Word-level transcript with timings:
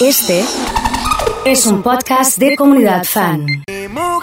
Este 0.00 0.44
es 1.44 1.66
un 1.66 1.82
podcast 1.82 2.38
de 2.38 2.56
comunidad 2.56 3.04
fan. 3.04 3.46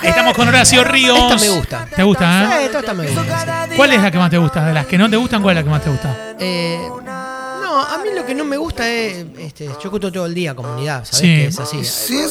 Estamos 0.04 0.34
con 0.36 0.48
Horacio 0.48 0.84
Ríos. 0.84 1.18
Esta 1.18 1.38
me 1.38 1.50
gusta. 1.50 1.88
¿Te 1.96 2.04
gusta, 2.04 2.44
eh? 2.44 2.48
Sí, 2.60 2.66
esta, 2.66 2.80
esta 2.80 2.94
me 2.94 3.08
gusta. 3.08 3.68
¿Cuál 3.76 3.94
es 3.94 4.02
la 4.02 4.12
que 4.12 4.18
más 4.18 4.30
te 4.30 4.38
gusta? 4.38 4.66
De 4.66 4.74
las 4.74 4.86
que 4.88 4.98
no 4.98 5.10
te 5.10 5.18
gustan, 5.18 5.42
¿cuál 5.42 5.58
es 5.58 5.62
la 5.62 5.64
que 5.64 5.70
más 5.70 5.84
te 5.84 5.90
gusta? 5.90 6.36
Eh, 6.40 6.80
no, 7.04 7.82
a 7.82 7.98
mí 8.04 8.10
lo 8.16 8.26
que 8.26 8.34
no 8.36 8.44
me 8.46 8.58
gusta 8.58 8.88
es. 8.90 9.26
Este, 9.38 9.66
yo 9.66 9.74
escucho 9.84 10.12
todo 10.12 10.26
el 10.26 10.34
día 10.34 10.56
comunidad, 10.56 11.06
¿sabes? 11.06 11.18
Sí. 11.20 11.28
Que 11.28 11.46
es 11.48 11.60
así. 11.60 11.84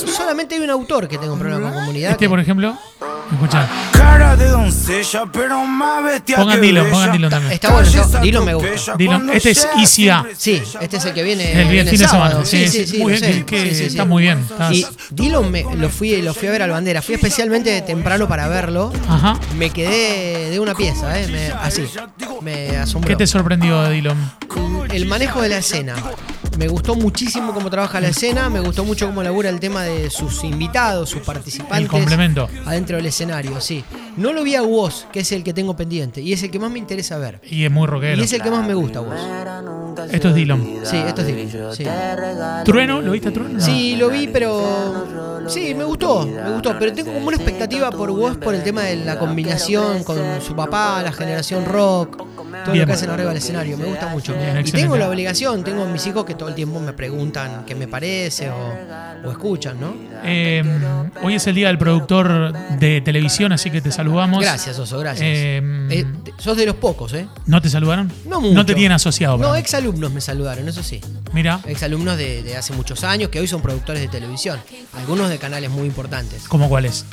Solamente 0.07 0.55
hay 0.57 0.61
un 0.63 0.71
autor 0.71 1.09
que 1.09 1.19
tenga 1.19 1.33
un 1.33 1.39
problema 1.39 1.71
con 1.71 1.81
comunidad. 1.81 2.13
Este, 2.13 2.25
que- 2.25 2.29
por 2.29 2.41
ejemplo. 2.41 2.77
Escucha. 3.32 3.66
Cara 3.93 4.36
de 4.36 4.48
doncella, 4.48 5.24
pero 5.32 5.64
más 5.64 6.02
bestia 6.04 6.36
Pongan 6.36 6.61
que 6.61 6.66
Dylan, 6.66 6.84
bella. 6.84 6.95
pongan 6.95 7.12
Dylan 7.12 7.30
también. 7.30 7.52
Está 7.52 7.70
bueno, 7.72 7.88
yo- 7.90 8.20
Dylan 8.20 8.45
me 8.45 8.54
gusta. 8.54 8.95
Dylan, 8.96 9.30
este 9.30 9.50
es 9.50 9.68
Easy 9.79 10.08
A. 10.08 10.25
Sí, 10.36 10.62
este 10.80 10.96
es 10.96 11.04
el 11.06 11.12
que 11.14 11.22
viene. 11.22 11.61
El, 11.62 11.68
viene 11.68 11.90
fin 11.90 12.00
de 12.00 12.08
semana. 12.08 12.44
Sí, 12.44 12.68
sí, 12.68 12.86
sí, 12.86 12.98
muy 12.98 13.12
lo 13.14 13.18
bien. 13.20 13.32
sé. 13.32 13.44
que- 13.44 13.44
que 13.44 13.62
Sí, 13.62 13.68
sí, 13.70 13.75
sí. 13.76 13.84
Está 13.84 14.04
muy 14.04 14.22
bien. 14.22 14.39
está- 14.39 14.72
Y 14.72 14.86
Dylan 15.11 15.50
me, 15.50 15.64
lo, 15.76 15.89
fui, 15.90 16.22
lo 16.22 16.34
fui 16.34 16.48
a 16.48 16.50
ver 16.53 16.62
al 16.62 16.70
bandera. 16.70 17.03
Fui 17.03 17.14
especialmente 17.17 17.81
temprano 17.82 18.29
para 18.29 18.46
verlo. 18.48 18.93
Ajá. 19.08 19.39
Me 19.56 19.70
quedé 19.70 20.50
de 20.50 20.61
una 20.61 20.75
pieza, 20.75 21.18
¿eh? 21.20 21.26
Me- 21.29 21.53
así. 21.61 21.84
Me 22.43 22.76
asombró. 22.76 23.08
¿Qué 23.08 23.17
te 23.17 23.26
sorprendió 23.26 23.82
de 23.82 23.90
Dylan? 23.95 24.32
el 24.93 25.04
manejo 25.06 25.43
de 25.43 25.48
la 25.48 25.58
escena. 25.58 25.95
Me 26.57 26.69
gustó 26.69 26.95
muchísimo 26.95 27.53
cómo 27.53 27.69
trabaja 27.69 28.01
la 28.01 28.09
escena, 28.09 28.49
me 28.49 28.61
gustó 28.61 28.85
mucho 28.85 29.07
cómo 29.07 29.23
labura 29.23 29.51
el 29.51 29.61
tema 29.61 29.83
de 29.83 30.09
sus 30.09 30.43
invitados, 30.43 31.11
sus 31.11 31.23
participantes. 31.23 31.79
El 31.79 31.89
complemento. 31.89 32.48
Adentro 32.65 32.97
del 32.97 33.06
escenario, 33.06 33.61
sí. 33.61 33.84
No 34.16 34.33
lo 34.33 34.42
vi 34.42 34.55
a 34.55 34.62
Woz, 34.62 35.05
que 35.12 35.20
es 35.20 35.33
el 35.33 35.44
que 35.44 35.52
tengo 35.52 35.77
pendiente, 35.77 36.20
y 36.22 36.33
es 36.33 36.42
el 36.42 36.50
que 36.50 36.58
más 36.58 36.70
me 36.70 36.78
interesa 36.78 37.19
ver. 37.19 37.41
Y 37.44 37.64
es 37.64 37.70
muy 37.70 37.86
rockero. 37.86 38.20
Y 38.20 38.25
es 38.25 38.33
el 38.33 38.42
que 38.42 38.50
más 38.50 38.66
me 38.66 38.75
gusta, 38.75 39.00
Woz. 39.00 39.20
Esto 40.11 40.28
es 40.28 40.34
Dylan. 40.34 40.62
Sí, 40.84 40.97
esto 40.97 41.20
es 41.22 41.27
divino. 41.27 41.75
Sí. 41.75 41.84
¿Trueno? 42.64 43.00
¿Lo 43.00 43.12
viste 43.12 43.28
a 43.28 43.33
Trueno? 43.33 43.55
No. 43.55 43.61
Sí, 43.61 43.97
lo 43.97 44.08
vi, 44.11 44.28
pero. 44.28 45.27
Sí, 45.48 45.75
me 45.75 45.84
gustó, 45.84 46.27
me 46.27 46.52
gustó. 46.52 46.77
Pero 46.78 46.92
tengo 46.92 47.12
como 47.12 47.28
una 47.28 47.36
expectativa 47.36 47.91
por 47.91 48.11
Woz 48.11 48.36
por 48.36 48.55
el 48.55 48.62
tema 48.62 48.83
de 48.83 48.97
la 48.97 49.19
combinación 49.19 50.03
con 50.05 50.19
su 50.41 50.56
papá, 50.56 51.03
la 51.03 51.12
generación 51.12 51.64
rock, 51.64 52.17
todo 52.17 52.73
Bien. 52.73 52.80
lo 52.80 52.86
que 52.86 52.92
hacen 52.92 53.11
arriba 53.11 53.28
del 53.28 53.39
escenario. 53.39 53.77
Me 53.78 53.84
gusta 53.84 54.08
mucho. 54.08 54.34
Bien, 54.34 54.67
y 54.67 54.70
tengo 54.73 54.97
la 54.97 55.08
obligación, 55.08 55.62
tengo 55.62 55.84
a 55.84 55.86
mis 55.86 56.06
hijos 56.06 56.25
que 56.25 56.34
todo 56.34 56.48
el 56.48 56.55
tiempo 56.55 56.80
me 56.80 56.92
preguntan 56.92 57.64
qué 57.64 57.75
me 57.75 57.86
parece 57.86 58.51
o, 58.51 58.73
o 59.25 59.30
escuchan, 59.30 59.78
¿no? 59.80 59.95
Eh, 60.25 60.62
hoy 61.23 61.34
es 61.34 61.47
el 61.47 61.55
día 61.55 61.69
del 61.69 61.78
productor 61.78 62.53
de 62.78 63.01
televisión, 63.01 63.53
así 63.53 63.70
que 63.70 63.80
te 63.80 63.92
saludamos. 64.07 64.41
Gracias, 64.43 64.79
Oso, 64.79 64.99
gracias. 64.99 65.27
Eh, 65.29 65.61
Eh, 65.91 66.05
sos 66.39 66.57
de 66.57 66.67
los 66.67 66.77
pocos, 66.77 67.12
¿eh? 67.15 67.27
¿No 67.47 67.61
te 67.61 67.69
saludaron? 67.71 68.11
No 68.27 68.41
mucho. 68.41 68.55
No 68.55 68.65
te 68.67 68.75
tienen 68.75 68.93
asociado. 68.93 69.37
No, 69.39 69.55
exalumnos 69.57 70.13
me 70.13 70.21
saludaron, 70.21 70.69
eso 70.69 70.83
sí. 70.83 71.01
Mira, 71.33 71.61
Exalumnos 71.67 72.17
de, 72.17 72.43
de 72.43 72.57
hace 72.57 72.73
muchos 72.73 73.05
años 73.05 73.31
que 73.31 73.41
hoy 73.41 73.47
son 73.47 73.61
productores 73.63 74.01
de 74.03 74.09
televisión. 74.09 74.59
Algunos 74.95 75.29
de 75.29 75.39
canales 75.39 75.71
muy 75.71 75.87
importantes. 75.87 76.45
¿cómo 76.48 76.69
cuál 76.69 76.85
es? 76.87 77.05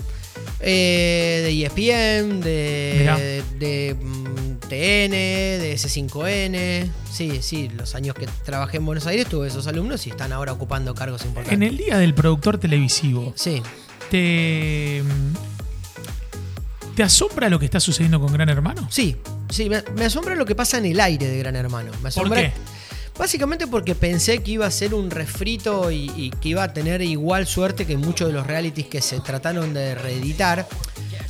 Eh, 0.60 1.42
de 1.46 1.66
ESPN, 1.66 2.40
de, 2.42 3.44
de, 3.60 3.96
mm, 3.96 4.60
TN, 4.70 5.12
de 5.12 5.74
S5N. 5.78 6.90
Sí, 7.12 7.40
sí, 7.42 7.70
los 7.70 7.96
años 7.96 8.16
que 8.16 8.28
trabajé 8.46 8.78
en 8.78 8.86
Buenos 8.86 9.06
Aires 9.08 9.28
tuve 9.28 9.48
esos 9.50 9.68
alumnos 9.68 10.08
y 10.08 10.10
están 10.10 10.32
ahora 10.32 10.54
ocupando 10.54 10.96
cargos 10.96 11.26
importantes. 11.26 11.54
En 11.54 11.64
el 11.64 11.78
día 11.78 11.98
del 11.98 12.14
productor 12.14 12.58
televisivo, 12.58 13.34
Sí. 13.36 13.62
¿te, 14.10 15.04
¿te 16.96 17.04
asombra 17.04 17.50
lo 17.50 17.60
que 17.60 17.66
está 17.66 17.80
sucediendo 17.80 18.20
con 18.20 18.32
Gran 18.34 18.50
Hermano? 18.50 18.88
Sí, 18.90 19.18
sí, 19.50 19.70
me, 19.70 19.84
me 19.96 20.06
asombra 20.06 20.36
lo 20.36 20.46
que 20.46 20.56
pasa 20.56 20.78
en 20.78 20.86
el 20.86 21.00
aire 21.00 21.28
de 21.28 21.38
Gran 21.40 21.56
Hermano. 21.56 21.92
Me 21.92 21.98
¿Por 21.98 22.08
asombra, 22.08 22.42
qué? 22.42 22.54
Básicamente 23.18 23.68
porque 23.68 23.94
pensé 23.94 24.42
que 24.42 24.52
iba 24.52 24.66
a 24.66 24.72
ser 24.72 24.94
un 24.94 25.12
refrito 25.12 25.92
y, 25.92 26.12
y 26.16 26.32
que 26.32 26.50
iba 26.50 26.64
a 26.64 26.74
tener 26.74 27.02
igual 27.02 27.46
suerte 27.46 27.86
que 27.86 27.96
muchos 27.96 28.28
de 28.28 28.34
los 28.34 28.48
realities 28.48 28.88
que 28.88 29.02
se 29.02 29.20
trataron 29.20 29.74
de 29.74 29.96
reeditar. 29.96 30.68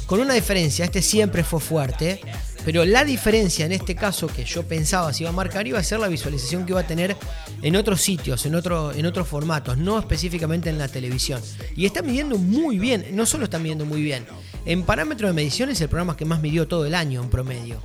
Con 0.05 0.19
una 0.19 0.33
diferencia, 0.33 0.85
este 0.85 1.01
siempre 1.01 1.43
fue 1.43 1.59
fuerte, 1.59 2.21
pero 2.65 2.85
la 2.85 3.03
diferencia 3.03 3.65
en 3.65 3.71
este 3.71 3.95
caso 3.95 4.27
que 4.27 4.45
yo 4.45 4.63
pensaba 4.63 5.11
se 5.11 5.23
iba 5.23 5.29
a 5.29 5.33
marcar 5.33 5.67
iba 5.67 5.79
a 5.79 5.83
ser 5.83 5.99
la 5.99 6.07
visualización 6.07 6.65
que 6.65 6.71
iba 6.71 6.81
a 6.81 6.87
tener 6.87 7.15
en 7.61 7.75
otros 7.75 8.01
sitios, 8.01 8.45
en, 8.45 8.55
otro, 8.55 8.93
en 8.93 9.05
otros 9.05 9.27
formatos, 9.27 9.77
no 9.77 9.99
específicamente 9.99 10.69
en 10.69 10.77
la 10.77 10.87
televisión. 10.87 11.41
Y 11.75 11.85
está 11.85 12.01
midiendo 12.01 12.37
muy 12.37 12.79
bien, 12.79 13.07
no 13.11 13.25
solo 13.25 13.45
está 13.45 13.59
midiendo 13.59 13.85
muy 13.85 14.01
bien, 14.01 14.25
en 14.65 14.83
parámetros 14.83 15.29
de 15.29 15.33
medición 15.33 15.69
es 15.69 15.81
el 15.81 15.89
programa 15.89 16.15
que 16.15 16.25
más 16.25 16.41
midió 16.41 16.67
todo 16.67 16.85
el 16.85 16.95
año 16.95 17.21
en 17.21 17.29
promedio. 17.29 17.81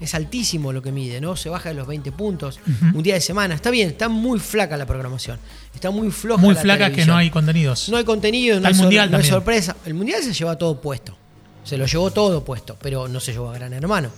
Es 0.00 0.14
altísimo 0.14 0.72
lo 0.72 0.82
que 0.82 0.90
mide, 0.90 1.20
¿no? 1.20 1.36
Se 1.36 1.48
baja 1.48 1.68
de 1.68 1.76
los 1.76 1.86
20 1.86 2.10
puntos, 2.12 2.58
un 2.92 3.02
día 3.02 3.14
de 3.14 3.20
semana. 3.20 3.54
Está 3.54 3.70
bien, 3.70 3.90
está 3.90 4.08
muy 4.08 4.40
flaca 4.40 4.76
la 4.76 4.84
programación. 4.84 5.38
Está 5.72 5.90
muy 5.90 6.10
floja. 6.10 6.42
Muy 6.42 6.54
la 6.54 6.60
flaca 6.60 6.90
que 6.90 7.06
no 7.06 7.16
hay 7.16 7.30
contenidos. 7.30 7.88
No 7.88 7.96
hay 7.96 8.04
contenido, 8.04 8.58
no 8.58 8.66
hay, 8.66 8.74
Mundial 8.74 9.10
no 9.10 9.18
hay 9.18 9.24
sorpresa. 9.24 9.76
El 9.86 9.94
mundial 9.94 10.22
se 10.22 10.32
lleva 10.32 10.58
todo 10.58 10.80
puesto. 10.80 11.16
Se 11.62 11.78
lo 11.78 11.86
llevó 11.86 12.10
todo 12.10 12.44
puesto, 12.44 12.76
pero 12.82 13.06
no 13.06 13.20
se 13.20 13.32
llevó 13.32 13.50
a 13.50 13.54
Gran 13.54 13.72
Hermano. 13.72 14.10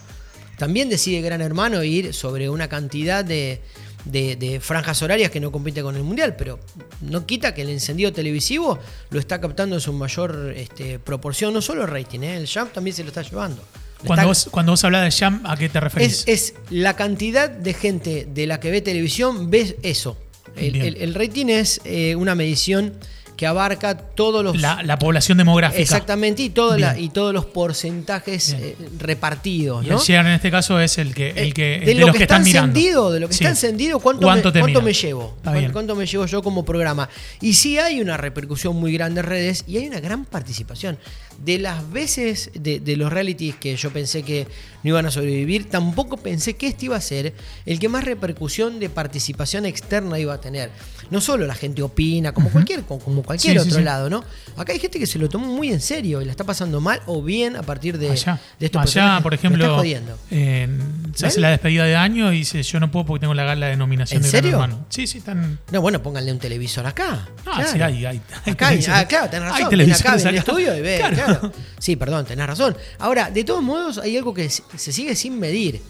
También 0.56 0.88
decide 0.88 1.20
Gran 1.20 1.42
Hermano 1.42 1.82
ir 1.82 2.14
sobre 2.14 2.48
una 2.48 2.69
cantidad 2.69 3.22
de, 3.22 3.60
de- 4.04 4.37
de 4.37 4.60
franjas 4.60 5.00
horarias 5.03 5.31
que 5.31 5.41
no 5.41 5.50
compite 5.50 5.82
con 5.82 5.97
el 5.97 6.03
mundial, 6.03 6.37
pero 6.37 6.59
no 7.00 7.25
quita 7.26 7.54
que 7.54 7.62
el 7.62 7.70
encendido 7.70 8.12
televisivo 8.12 8.78
lo 9.10 9.19
está 9.19 9.41
captando 9.41 9.76
en 9.76 9.81
su 9.81 9.92
mayor 9.92 10.53
este, 10.56 10.98
proporción, 10.98 11.54
no 11.54 11.62
solo 11.62 11.82
el 11.82 11.88
rating, 11.88 12.20
¿eh? 12.20 12.37
el 12.37 12.48
jump 12.48 12.72
también 12.72 12.94
se 12.94 13.03
lo 13.03 13.09
está 13.09 13.22
llevando. 13.22 13.62
Cuando 14.06 14.14
está- 14.14 14.25
vos, 14.26 14.48
cuando 14.50 14.72
vos 14.72 14.84
hablas 14.84 15.03
de 15.04 15.19
Jam, 15.19 15.41
¿a 15.47 15.56
qué 15.56 15.69
te 15.70 15.81
referís? 15.81 16.25
es, 16.26 16.53
es 16.53 16.54
la 16.70 16.94
cantidad 16.97 17.48
de 17.48 17.72
gente 17.72 18.26
de 18.28 18.47
la 18.47 18.60
que 18.60 18.70
ve 18.70 18.82
televisión, 18.82 19.50
ves 19.50 19.76
eso. 19.82 20.19
El, 20.56 20.72
Bien. 20.72 20.87
el- 20.87 20.97
el 20.97 21.14
rating 21.14 21.47
es 21.47 21.81
eh, 21.84 22.14
una 22.14 22.34
medición 22.34 22.93
que 23.37 23.47
abarca 23.47 23.97
todos 23.97 24.45
los... 24.45 24.61
la, 24.61 24.83
la 24.83 24.99
población 24.99 25.39
demográfica. 25.39 25.83
Exactamente, 25.83 26.43
y, 26.43 26.50
toda 26.50 26.78
la- 26.78 26.99
y 26.99 27.09
todos 27.09 27.34
los 27.34 27.45
porcentajes 27.47 28.53
eh, 28.53 28.77
repartidos. 28.99 29.84
Y 29.84 29.89
¿no? 29.89 29.97
el 29.99 30.00
share 30.03 30.27
en 30.27 30.33
este 30.33 30.50
caso 30.50 30.78
es 30.81 30.99
el 30.99 31.15
que, 31.15 31.31
el 31.31 31.53
que 31.55 31.77
Eh, 31.77 31.81
de, 31.81 31.87
de, 31.87 31.94
lo 31.94 32.06
los 32.06 32.12
que, 32.12 32.19
que, 32.19 32.25
está 32.25 32.37
están 32.37 32.44
mirando. 32.44 32.78
encendido, 32.78 33.12
de 33.12 33.21
lo 33.21 33.28
que 33.28 33.34
Sí. 33.34 33.44
está 33.44 33.50
encendido, 33.50 33.99
¿cuánto, 34.00 34.23
¿Cuánto 34.23 34.53
me, 34.53 34.61
cuánto 34.61 34.83
me 34.83 34.93
llevo? 34.93 35.37
¿Cuánto 35.73 35.97
me 35.97 36.06
llevo 36.06 36.27
yo 36.27 36.43
como 36.43 36.65
programa? 36.65 37.09
Y 37.41 37.55
sí 37.55 37.78
hay 37.78 38.00
una 38.00 38.17
repercusión 38.17 38.77
muy 38.77 38.93
grande 38.93 39.21
en 39.21 39.27
redes 39.27 39.65
y 39.67 39.78
hay 39.78 39.89
una 39.89 40.00
gran 40.00 40.25
participación. 40.25 40.97
De 41.44 41.59
las 41.59 41.91
veces 41.91 42.50
de, 42.55 42.78
de 42.78 42.97
los 42.97 43.12
realities 43.12 43.56
que 43.56 43.75
yo 43.75 43.91
pensé 43.93 44.23
que 44.23 44.47
no 44.84 44.91
iban 44.91 45.06
a 45.06 45.11
sobrevivir, 45.11 45.69
tampoco 45.69 46.17
pensé 46.17 46.55
que 46.55 46.69
este 46.69 46.84
iba 46.87 46.94
a 46.97 47.00
ser 47.00 47.33
el 47.67 47.81
que 47.81 47.89
más 47.89 48.05
repercusión 48.05 48.78
de 48.78 48.89
participación 48.89 49.67
externa 49.67 50.21
iba 50.21 50.34
a 50.34 50.41
tener. 50.41 50.71
No 51.11 51.21
solo 51.21 51.44
la 51.47 51.55
gente 51.56 51.83
opina, 51.83 52.33
como 52.33 52.50
cualquier, 52.50 52.84
como 52.84 53.23
cualquier 53.25 53.55
Sí, 53.55 53.59
otro 53.69 53.79
sí. 53.79 53.85
lado, 53.85 54.09
¿no? 54.11 54.23
Acá 54.57 54.73
hay 54.73 54.79
gente 54.79 54.99
que 54.99 55.07
se 55.07 55.19
lo 55.19 55.29
tomó 55.29 55.47
muy 55.47 55.71
en 55.73 55.81
serio 55.81 56.23
y 56.23 56.25
la 56.25 56.31
está 56.31 56.45
pasando 56.45 56.81
mal 56.81 57.01
o 57.07 57.23
bien 57.23 57.57
a 57.57 57.62
partir 57.62 57.99
de, 57.99 58.11
Allá, 58.11 58.41
de 58.61 58.67
estos 58.67 58.83
allá 58.83 59.21
por 59.23 59.35
ejemplo, 59.35 59.83
eh, 60.31 60.69
se 61.15 61.27
hace 61.27 61.41
la 61.41 61.51
despedida 61.51 61.85
de 61.85 61.97
año 61.97 62.33
y 62.33 62.39
dice, 62.39 62.62
yo 62.62 62.79
no 62.81 62.91
puedo 62.91 63.07
porque 63.07 63.21
tengo 63.23 63.35
la 63.35 63.45
gala 63.45 63.67
de 63.67 63.77
nominación 63.77 64.19
¿En 64.19 64.23
de 64.23 64.29
serio? 64.31 64.51
Gran 64.59 64.71
Hermano. 64.71 64.87
Sí, 64.91 65.07
sí, 65.07 65.19
están... 65.19 65.59
No, 65.73 65.81
bueno, 65.81 66.03
pónganle 66.03 66.33
un 66.33 66.39
televisor 66.39 66.87
acá. 66.87 67.29
Ah, 67.47 67.55
Claro. 67.57 67.69
sí, 67.73 67.81
hay, 67.83 68.05
hay, 68.05 68.21
hay 68.45 68.53
Acá 68.53 68.69
hay- 68.69 68.85
ah, 68.89 69.07
claro, 69.09 69.31
tenés 69.31 69.45
Hay 69.47 69.51
razón. 69.51 69.62
Ven 69.62 69.71
televisores 69.71 70.01
acá, 70.05 70.12
al 70.29 70.35
acá. 70.35 70.39
estudio 70.39 70.77
y 70.77 70.81
ve, 70.81 70.97
Claro. 70.99 71.15
claro. 71.15 71.53
Sí, 71.79 71.97
perdón, 71.97 72.25
tenés 72.27 72.47
razón. 72.47 72.77
Ahora, 72.99 73.31
de 73.31 73.45
todos 73.45 73.62
modos, 73.62 73.99
hay 73.99 74.17
algo 74.17 74.33
que 74.35 74.49
se 74.51 74.62
se 74.77 74.93
sigue 74.93 75.15
sin 75.15 75.39
medir, 75.39 75.81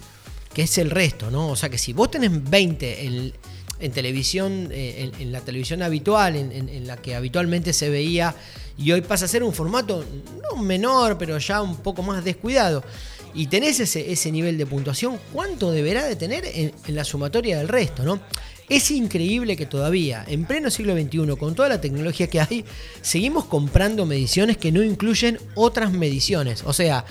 que 0.53 0.63
es 0.63 0.79
el 0.79 0.91
resto, 0.91 1.31
¿no? 1.31 1.49
O 1.49 1.57
sea, 1.57 1.69
que 1.69 1.79
si 1.79 1.93
vos 1.93 2.11
tenés 2.11 2.31
20 2.49 3.07
en, 3.07 3.33
en 3.85 3.93
televisión, 3.93 4.69
eh, 4.73 5.11
en, 5.19 5.31
la 5.33 5.41
televisión 5.41 5.83
habitual, 5.83 6.37
en, 6.37 6.51
en- 6.53 6.87
la 6.87 6.97
que 6.97 7.15
habitualmente 7.15 7.73
se 7.73 7.91
veía, 7.91 8.35
y 8.79 8.91
hoy 8.93 9.03
pasa 9.03 9.27
a 9.27 9.29
ser 9.29 9.43
un 9.43 9.53
formato 9.53 10.05
no 10.43 10.63
menor, 10.63 11.17
pero 11.19 11.39
ya 11.39 11.63
un 11.63 11.77
poco 11.77 12.03
más 12.03 12.25
descuidado, 12.25 12.83
y 13.35 13.47
tenés 13.49 13.81
ese, 13.81 14.11
ese 14.13 14.33
nivel 14.33 14.57
de 14.59 14.67
puntuación, 14.67 15.19
¿cuánto 15.33 15.71
deberá 15.71 16.05
de 16.05 16.17
tener 16.17 16.45
en, 16.47 16.73
en 16.87 16.95
la 16.95 17.05
sumatoria 17.05 17.59
del 17.59 17.69
resto, 17.69 18.03
¿no? 18.05 18.21
Es 18.69 18.91
increíble 18.91 19.57
que 19.57 19.67
todavía, 19.67 20.25
en 20.27 20.47
pleno 20.47 20.71
siglo 20.71 20.95
XXI, 20.95 21.37
con 21.39 21.55
toda 21.55 21.69
la 21.69 21.81
tecnología 21.83 22.29
que 22.29 22.41
hay, 22.41 22.65
seguimos 23.03 23.45
comprando 23.45 24.07
mediciones 24.07 24.57
que 24.57 24.73
no 24.73 24.83
incluyen 24.83 25.39
otras 25.55 25.93
mediciones. 25.93 26.63
O 26.65 26.73
sea, 26.73 27.05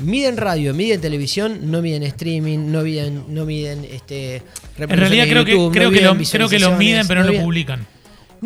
miden 0.00 0.36
radio, 0.36 0.74
miden 0.74 1.00
televisión, 1.00 1.70
no 1.70 1.82
miden 1.82 2.02
streaming, 2.04 2.70
no 2.70 2.82
miden, 2.82 3.24
no 3.28 3.44
miden 3.44 3.84
este, 3.84 4.42
En 4.78 4.88
realidad 4.88 5.26
creo 5.28 5.44
que, 5.44 5.54
no 5.54 5.70
creo, 5.70 5.90
que 5.90 6.00
lo, 6.00 6.16
creo 6.16 6.48
que 6.48 6.58
lo 6.58 6.76
miden, 6.76 7.06
pero 7.06 7.20
no 7.20 7.26
lo 7.26 7.32
miden- 7.32 7.42
publican. 7.44 7.86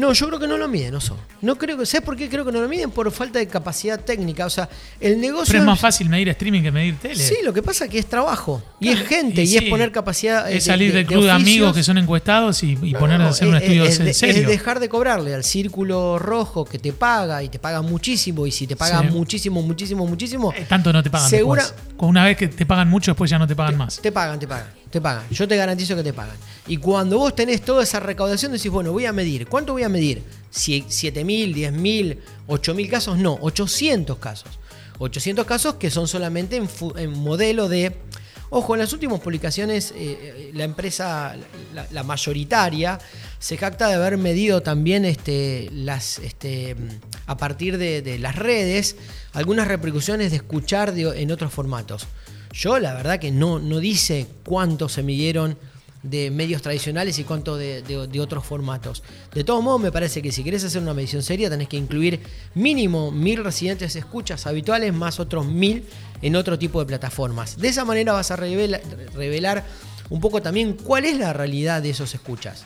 No, 0.00 0.14
yo 0.14 0.26
creo 0.28 0.38
que 0.38 0.48
no 0.48 0.56
lo 0.56 0.66
miden, 0.66 0.94
Oso. 0.94 1.14
No 1.42 1.56
creo 1.56 1.76
que. 1.76 1.84
¿Sabes 1.84 2.06
por 2.06 2.16
qué 2.16 2.28
creo 2.30 2.42
que 2.44 2.50
no 2.52 2.60
lo 2.62 2.68
miden? 2.70 2.90
Por 2.90 3.10
falta 3.12 3.38
de 3.38 3.46
capacidad 3.46 4.00
técnica. 4.00 4.46
O 4.46 4.50
sea, 4.50 4.66
el 4.98 5.20
negocio. 5.20 5.46
Pero 5.52 5.58
es 5.58 5.66
más 5.66 5.78
fácil 5.78 6.08
medir 6.08 6.30
streaming 6.30 6.62
que 6.62 6.72
medir 6.72 6.96
tele. 6.96 7.16
Sí, 7.16 7.36
lo 7.44 7.52
que 7.52 7.62
pasa 7.62 7.84
es 7.84 7.90
que 7.90 7.98
es 7.98 8.06
trabajo. 8.06 8.62
Y 8.80 8.88
es 8.88 9.00
gente, 9.06 9.42
y 9.42 9.44
y, 9.44 9.46
sí. 9.48 9.56
es 9.58 9.64
poner 9.70 9.92
capacidad. 9.92 10.50
eh, 10.50 10.56
Es 10.56 10.64
salir 10.64 10.92
de, 10.92 10.98
del 10.98 11.06
club 11.06 11.24
de, 11.24 11.30
oficios. 11.30 11.42
amigos 11.50 11.76
que 11.76 11.82
son 11.82 11.98
encuestados 11.98 12.62
y, 12.62 12.78
y 12.82 12.94
poner 12.94 13.20
a 13.20 13.24
No, 13.24 13.28
hacer 13.28 13.48
un 13.48 13.56
es- 13.56 13.62
estudio 13.62 13.84
es, 13.84 13.98
en 14.00 14.06
de- 14.06 14.14
serio. 14.14 14.40
es 14.42 14.48
dejar 14.48 14.80
de 14.80 14.88
cobrarle 14.88 15.34
al 15.34 15.44
círculo 15.44 16.18
rojo 16.18 16.64
que 16.64 16.78
te 16.78 16.94
paga 16.94 17.42
y 17.42 17.50
te 17.50 17.58
paga 17.58 17.82
muchísimo. 17.82 18.46
Y 18.46 18.52
si 18.52 18.66
te 18.66 18.76
paga 18.76 19.00
Sí. 19.02 19.08
muchísimo, 19.10 19.60
muchísimo, 19.60 20.06
muchísimo, 20.06 20.52
Eh, 20.56 20.64
Tanto 20.66 20.92
no 20.94 21.02
te 21.02 21.10
pagan 21.10 21.28
Segura- 21.28 21.62
después. 21.62 21.84
Una 21.98 22.24
vez 22.24 22.38
que 22.38 22.48
te 22.48 22.64
pagan 22.64 22.88
mucho, 22.88 23.10
después 23.10 23.30
ya 23.30 23.38
no 23.38 23.46
te 23.46 23.54
pagan 23.54 23.76
más. 23.76 24.00
te 24.00 24.10
pagan, 24.10 24.38
te 24.40 24.48
pagan. 24.48 24.66
Te 24.90 25.00
pagan. 25.00 25.24
Yo 25.30 25.46
te 25.46 25.56
garantizo 25.56 25.94
que 25.94 26.02
te 26.02 26.12
pagan. 26.12 26.36
Y 26.66 26.76
cuando 26.78 27.18
vos 27.18 27.34
tenés 27.34 27.62
toda 27.62 27.82
esa 27.84 28.00
recaudación, 28.00 28.52
decís, 28.52 28.70
bueno, 28.70 28.92
voy 28.92 29.06
a 29.06 29.12
medir. 29.12 29.46
¿Cuánto 29.46 29.72
voy 29.72 29.84
a 29.84 29.88
medir? 29.88 30.22
Si- 30.50 30.82
¿7.000, 30.82 31.54
10.000, 31.54 32.18
8.000 32.48 32.88
casos? 32.90 33.16
No, 33.18 33.38
800 33.40 34.18
casos. 34.18 34.48
800 34.98 35.46
casos 35.46 35.74
que 35.76 35.90
son 35.90 36.08
solamente 36.08 36.56
en, 36.96 37.10
modelo 37.12 37.68
de... 37.68 37.96
Ojo, 38.52 38.74
en 38.74 38.80
las 38.80 38.92
últimas 38.92 39.20
publicaciones, 39.20 39.92
eh, 39.92 39.94
eh, 39.98 40.50
la 40.54 40.64
empresa, 40.64 41.36
la, 41.92 42.02
mayoritaria, 42.02 42.98
se 43.38 43.56
jacta 43.56 43.86
de 43.86 43.94
haber 43.94 44.18
medido 44.18 44.60
también 44.60 45.04
este, 45.04 45.70
las, 45.72 46.18
este, 46.18 46.74
a 47.26 47.36
partir 47.36 47.78
de, 47.78 48.02
de 48.02 48.18
las 48.18 48.34
redes 48.34 48.96
algunas 49.34 49.68
repercusiones 49.68 50.32
de 50.32 50.38
escuchar 50.38 50.92
de- 50.92 51.22
en 51.22 51.30
otros 51.30 51.52
formatos. 51.52 52.08
Yo 52.52 52.78
la 52.78 52.94
verdad 52.94 53.18
que 53.18 53.30
no, 53.30 53.58
no 53.58 53.78
dice 53.78 54.26
cuánto 54.44 54.88
se 54.88 55.02
midieron 55.02 55.56
de 56.02 56.30
medios 56.30 56.62
tradicionales 56.62 57.18
y 57.18 57.24
cuánto 57.24 57.56
de, 57.58 57.82
de- 57.82 58.06
de 58.06 58.20
otros 58.20 58.44
formatos. 58.44 59.02
De 59.34 59.44
todos 59.44 59.62
modos, 59.62 59.80
me 59.82 59.92
parece 59.92 60.22
que 60.22 60.32
si 60.32 60.42
querés 60.42 60.64
hacer 60.64 60.80
una 60.80 60.94
medición 60.94 61.22
seria 61.22 61.50
tenés 61.50 61.68
que 61.68 61.76
incluir 61.76 62.20
mínimo 62.54 63.10
mil 63.10 63.44
residentes 63.44 63.94
escuchas 63.96 64.46
habituales 64.46 64.94
más 64.94 65.20
otros 65.20 65.46
mil 65.46 65.84
en 66.22 66.36
otro 66.36 66.58
tipo 66.58 66.80
de 66.80 66.86
plataformas. 66.86 67.58
De 67.58 67.68
esa 67.68 67.84
manera 67.84 68.14
vas 68.14 68.30
a 68.30 68.36
revela- 68.36 68.80
revelar 69.14 69.64
un 70.08 70.20
poco 70.20 70.40
también 70.42 70.72
cuál 70.72 71.04
es 71.04 71.18
la 71.18 71.32
realidad 71.34 71.82
de 71.82 71.90
esos 71.90 72.14
escuchas. 72.14 72.64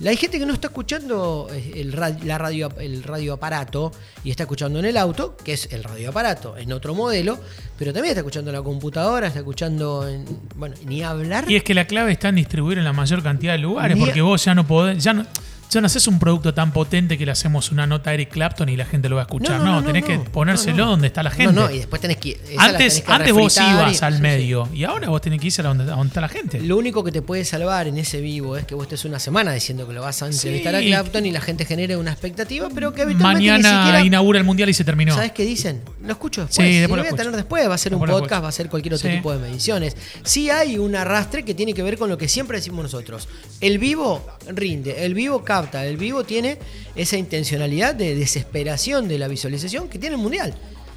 La 0.00 0.10
hay 0.10 0.16
gente 0.16 0.38
que 0.38 0.46
no 0.46 0.54
está 0.54 0.68
escuchando 0.68 1.48
eh, 1.52 1.72
el, 1.76 1.92
ra- 1.92 2.16
la 2.24 2.38
radio, 2.38 2.70
el 2.80 3.02
radioaparato 3.02 3.92
y 4.24 4.30
está 4.30 4.44
escuchando 4.44 4.78
en 4.78 4.86
el 4.86 4.96
auto, 4.96 5.36
que 5.36 5.52
es 5.52 5.68
el 5.72 5.84
radioaparato, 5.84 6.56
en 6.56 6.72
otro 6.72 6.94
modelo, 6.94 7.38
pero 7.78 7.92
también 7.92 8.12
está 8.12 8.20
escuchando 8.20 8.50
en 8.50 8.56
la 8.56 8.62
computadora, 8.62 9.26
está 9.26 9.40
escuchando 9.40 10.08
en. 10.08 10.24
Bueno, 10.56 10.74
ni 10.86 11.02
hablar. 11.02 11.44
Y 11.50 11.56
es 11.56 11.62
que 11.64 11.74
la 11.74 11.86
clave 11.86 12.12
está 12.12 12.30
en 12.30 12.36
distribuir 12.36 12.78
en 12.78 12.84
la 12.84 12.92
mayor 12.94 13.22
cantidad 13.22 13.52
de 13.52 13.58
lugares, 13.58 13.96
Ni- 13.96 14.04
porque 14.04 14.22
vos 14.22 14.42
ya 14.42 14.54
no 14.54 14.66
podés, 14.66 15.04
ya 15.04 15.12
no, 15.12 15.26
ya 15.70 15.80
no 15.80 15.86
haces 15.86 16.06
un 16.08 16.18
producto 16.18 16.52
tan 16.52 16.72
potente 16.72 17.16
que 17.16 17.24
le 17.24 17.32
hacemos 17.32 17.70
una 17.70 17.86
nota 17.86 18.10
a 18.10 18.14
Eric 18.14 18.30
Clapton 18.30 18.68
y 18.68 18.76
la 18.76 18.84
gente 18.84 19.08
lo 19.08 19.16
va 19.16 19.22
a 19.22 19.24
escuchar. 19.24 19.60
No, 19.60 19.82
tenés 19.84 20.04
que 20.04 20.18
ponérselo 20.18 20.76
no, 20.76 20.84
no. 20.84 20.90
donde 20.92 21.06
está 21.06 21.22
la 21.22 21.30
gente. 21.30 21.52
No, 21.52 21.68
no, 21.68 21.70
y 21.70 21.78
después 21.78 22.00
tenés 22.02 22.16
que. 22.16 22.38
antes 22.58 22.76
tenés 22.78 23.00
que 23.02 23.12
antes 23.12 23.32
vos 23.32 23.56
ibas 23.56 24.00
y- 24.00 24.04
al 24.04 24.12
sí, 24.12 24.16
sí. 24.16 24.22
medio 24.22 24.68
y 24.74 24.84
ahora 24.84 25.08
vos 25.08 25.20
tenés 25.20 25.40
que 25.40 25.46
ir 25.46 25.54
a 25.60 25.62
donde, 25.62 25.84
a 25.84 25.86
donde 25.96 26.08
está 26.08 26.20
la 26.20 26.28
gente. 26.28 26.60
Lo 26.60 26.76
único 26.76 27.04
que 27.04 27.12
te 27.12 27.22
puede 27.22 27.44
salvar 27.44 27.86
en 27.86 27.98
ese 27.98 28.20
vivo 28.20 28.56
es 28.56 28.64
que 28.64 28.74
vos 28.74 28.84
estés 28.84 29.04
una 29.04 29.18
semana 29.18 29.52
diciendo 29.52 29.86
que 29.86 29.92
lo 29.92 30.02
vas 30.02 30.22
a 30.22 30.26
entrevistar 30.26 30.74
a 30.74 30.80
Sí. 30.80 30.86
Clapton 30.86 31.26
y 31.26 31.30
la 31.32 31.40
gente 31.40 31.64
genere 31.64 31.96
una 31.96 32.10
expectativa, 32.12 32.68
pero 32.74 32.92
que 32.92 33.02
habitualmente 33.02 33.42
ni 33.42 33.48
Mañana 33.50 33.82
siquiera. 33.84 34.04
inaugura 34.04 34.38
el 34.38 34.44
mundial 34.44 34.68
y 34.70 34.74
se 34.74 34.84
terminó. 34.84 35.14
¿Sabes 35.14 35.32
qué 35.32 35.44
dicen? 35.44 35.82
Lo 36.02 36.12
escucho 36.12 36.42
después. 36.46 36.66
Sí, 36.68 36.78
después 36.78 36.90
lo 36.90 37.04
lo 37.04 37.10
voy 37.10 37.14
a 37.14 37.16
tener 37.22 37.36
después. 37.36 37.68
Va 37.68 37.74
a 37.74 37.78
ser 37.78 37.94
un 37.94 38.00
Después 38.00 38.22
podcast, 38.22 38.44
va 38.44 38.48
a 38.48 38.52
ser 38.52 38.68
cualquier 38.68 38.94
otro 38.94 39.08
tipo 39.10 39.32
de 39.32 39.38
mediciones. 39.38 39.96
Sí 40.24 40.50
hay 40.50 40.78
un 40.78 40.96
arrastre 40.96 41.44
que 41.44 41.54
tiene 41.54 41.74
que 41.74 41.82
ver 41.82 41.96
con 41.96 42.08
lo 42.08 42.18
que 42.18 42.28
siempre 42.28 42.58
decimos 42.58 42.82
nosotros. 42.82 43.28
El 43.60 43.78
vivo 43.78 44.26
rinde, 44.48 45.04
el 45.04 45.14
vivo 45.14 45.44
capta, 45.62 45.84
el 45.86 45.96
vivo 45.96 46.24
tiene 46.24 46.58
esa 46.96 47.16
intencionalidad 47.16 47.94
de 47.94 48.14
desesperación 48.14 49.08
de 49.08 49.18
la 49.18 49.28
visualización 49.28 49.88
que 49.88 49.98
tiene 49.98 50.16
el 50.16 50.22
mundial. 50.22 50.54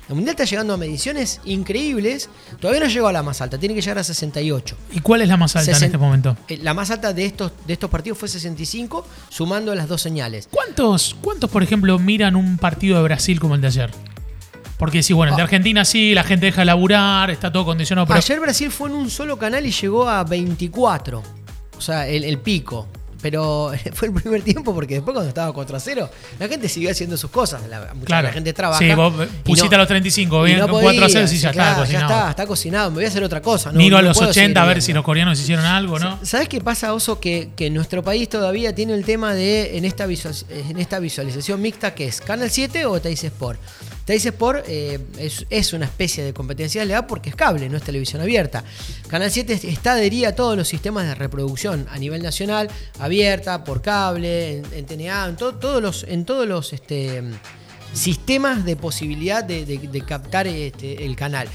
El 0.09 0.15
mundial 0.15 0.33
está 0.33 0.43
llegando 0.43 0.73
a 0.73 0.77
mediciones 0.77 1.39
increíbles. 1.45 2.29
Todavía 2.59 2.81
no 2.83 2.89
llegó 2.89 3.07
a 3.07 3.13
la 3.13 3.23
más 3.23 3.39
alta, 3.41 3.57
tiene 3.57 3.73
que 3.73 3.81
llegar 3.81 3.99
a 3.99 4.03
68. 4.03 4.75
¿Y 4.91 4.99
cuál 4.99 5.21
es 5.21 5.29
la 5.29 5.37
más 5.37 5.55
alta 5.55 5.75
en 5.77 5.83
este 5.83 5.97
momento? 5.97 6.35
Eh, 6.49 6.57
La 6.61 6.73
más 6.73 6.91
alta 6.91 7.13
de 7.13 7.25
estos, 7.25 7.53
de 7.65 7.71
estos 7.73 7.89
partidos 7.89 8.17
fue 8.17 8.27
65, 8.27 9.07
sumando 9.29 9.73
las 9.75 9.87
dos 9.87 10.01
señales. 10.01 10.49
¿Cuántos, 10.51 11.15
¿Cuántos, 11.21 11.49
por 11.49 11.63
ejemplo, 11.63 11.97
miran 11.99 12.35
un 12.35 12.57
partido 12.57 12.97
de 12.97 13.03
Brasil 13.03 13.39
como 13.39 13.55
el 13.55 13.61
de 13.61 13.67
ayer? 13.67 13.91
Porque 14.77 15.01
sí, 15.03 15.13
bueno, 15.13 15.31
el 15.31 15.37
de 15.37 15.41
Ah. 15.41 15.45
Argentina 15.45 15.85
sí, 15.85 16.13
la 16.13 16.23
gente 16.25 16.47
deja 16.47 16.61
de 16.61 16.65
laburar, 16.65 17.31
está 17.31 17.49
todo 17.51 17.63
condicionado, 17.63 18.05
pero 18.05 18.17
Ayer 18.19 18.39
Brasil 18.41 18.71
fue 18.71 18.89
en 18.89 18.95
un 18.95 19.09
solo 19.09 19.37
canal 19.37 19.65
y 19.65 19.71
llegó 19.71 20.09
a 20.09 20.25
24. 20.25 21.23
O 21.77 21.81
sea, 21.81 22.07
el, 22.09 22.25
el 22.25 22.39
pico. 22.39 22.87
Pero 23.23 23.71
fue 23.93 24.09
el 24.09 24.13
primer 24.13 24.43
tiempo 24.43 24.75
porque 24.75 24.95
después 24.95 25.13
cuando 25.15 25.29
estaba 25.29 25.51
4 25.51 25.75
a 25.75 25.79
0, 25.79 26.09
la 26.37 26.47
gente 26.47 26.69
siguió 26.69 26.91
haciendo 26.91 27.17
sus 27.17 27.31
cosas. 27.31 27.67
La, 27.67 27.91
mucha 27.95 28.05
Claro. 28.05 28.27
la 28.27 28.33
gente 28.33 28.53
trabaja. 28.53 28.77
Sí, 28.79 28.93
vos 28.93 29.13
y 29.23 29.27
pusiste 29.43 29.73
a 29.73 29.77
los 29.79 29.87
35, 29.87 30.45
y 30.47 30.53
bien, 30.53 30.67
con 30.67 30.81
4 30.81 31.05
a 31.05 31.09
0, 31.09 31.27
sí, 31.27 31.37
ya 31.39 31.49
está 31.49 31.75
cocinado. 31.77 31.85
Ya 32.09 32.15
está, 32.15 32.29
está 32.29 32.45
cocinado. 32.45 32.89
Me 32.91 32.95
voy 32.97 33.05
a 33.05 33.07
hacer 33.07 33.23
otra 33.23 33.41
cosa. 33.41 33.71
no- 33.71 33.77
miro 33.79 33.97
a 33.97 34.01
no 34.03 34.09
los 34.09 34.17
puedo 34.17 34.29
80 34.29 34.61
a 34.61 34.65
ver 34.67 34.81
si 34.83 34.93
los 34.93 35.03
coreanos 35.03 35.39
hicieron 35.39 35.65
algo, 35.65 35.97
¿no? 35.97 36.19
¿Sabes 36.23 36.47
qué 36.49 36.61
pasa, 36.61 36.93
Oso? 36.93 37.19
Que, 37.19 37.49
que 37.55 37.69
nuestro 37.71 38.03
país 38.03 38.27
todavía 38.29 38.75
tiene 38.75 38.93
el 38.93 39.05
tema 39.05 39.33
de, 39.33 39.77
en 39.77 39.85
esta, 39.85 40.05
visual- 40.05 40.35
en 40.49 40.77
esta 40.77 40.99
visualización 40.99 41.61
mixta, 41.61 41.95
que 41.95 42.05
es 42.07 42.19
Canal 42.21 42.51
7 42.51 42.85
o 42.85 42.99
Teis 42.99 43.23
Sport. 43.23 43.59
Teis 44.05 44.25
Sport 44.25 44.65
eh, 44.67 44.99
es, 45.49 45.73
una 45.73 45.85
especie 45.85 46.23
de 46.25 46.33
competencia 46.33 46.83
leal 46.83 47.05
porque 47.05 47.29
es 47.29 47.35
cable, 47.35 47.69
no 47.69 47.77
es 47.77 47.83
televisión 47.83 48.21
abierta. 48.21 48.63
Canal 49.07 49.31
7 49.31 49.53
está 49.63 49.93
adherida 49.93 50.29
a 50.29 50.35
todos 50.35 50.57
los 50.57 50.67
sistemas 50.67 51.05
de 51.07 51.15
reproducción 51.15 51.85
a 51.89 51.97
nivel 51.97 52.21
nacional, 52.21 52.69
abierta, 52.99 53.63
por 53.63 53.81
cable, 53.81 54.57
en, 54.73 54.85
TNA, 54.85 55.29
en, 55.29 55.35
to- 55.37 55.55
todos 55.55 55.81
los, 55.81 56.03
en 56.03 56.25
todos 56.25 56.45
los 56.47 56.73
este, 56.73 57.23
sistemas 57.93 58.65
de 58.65 58.75
posibilidad 58.75 59.43
de, 59.43 59.65
de- 59.65 59.77
de 59.77 60.01
captar 60.01 60.47
este, 60.47 61.05
el 61.05 61.15
canal. 61.15 61.47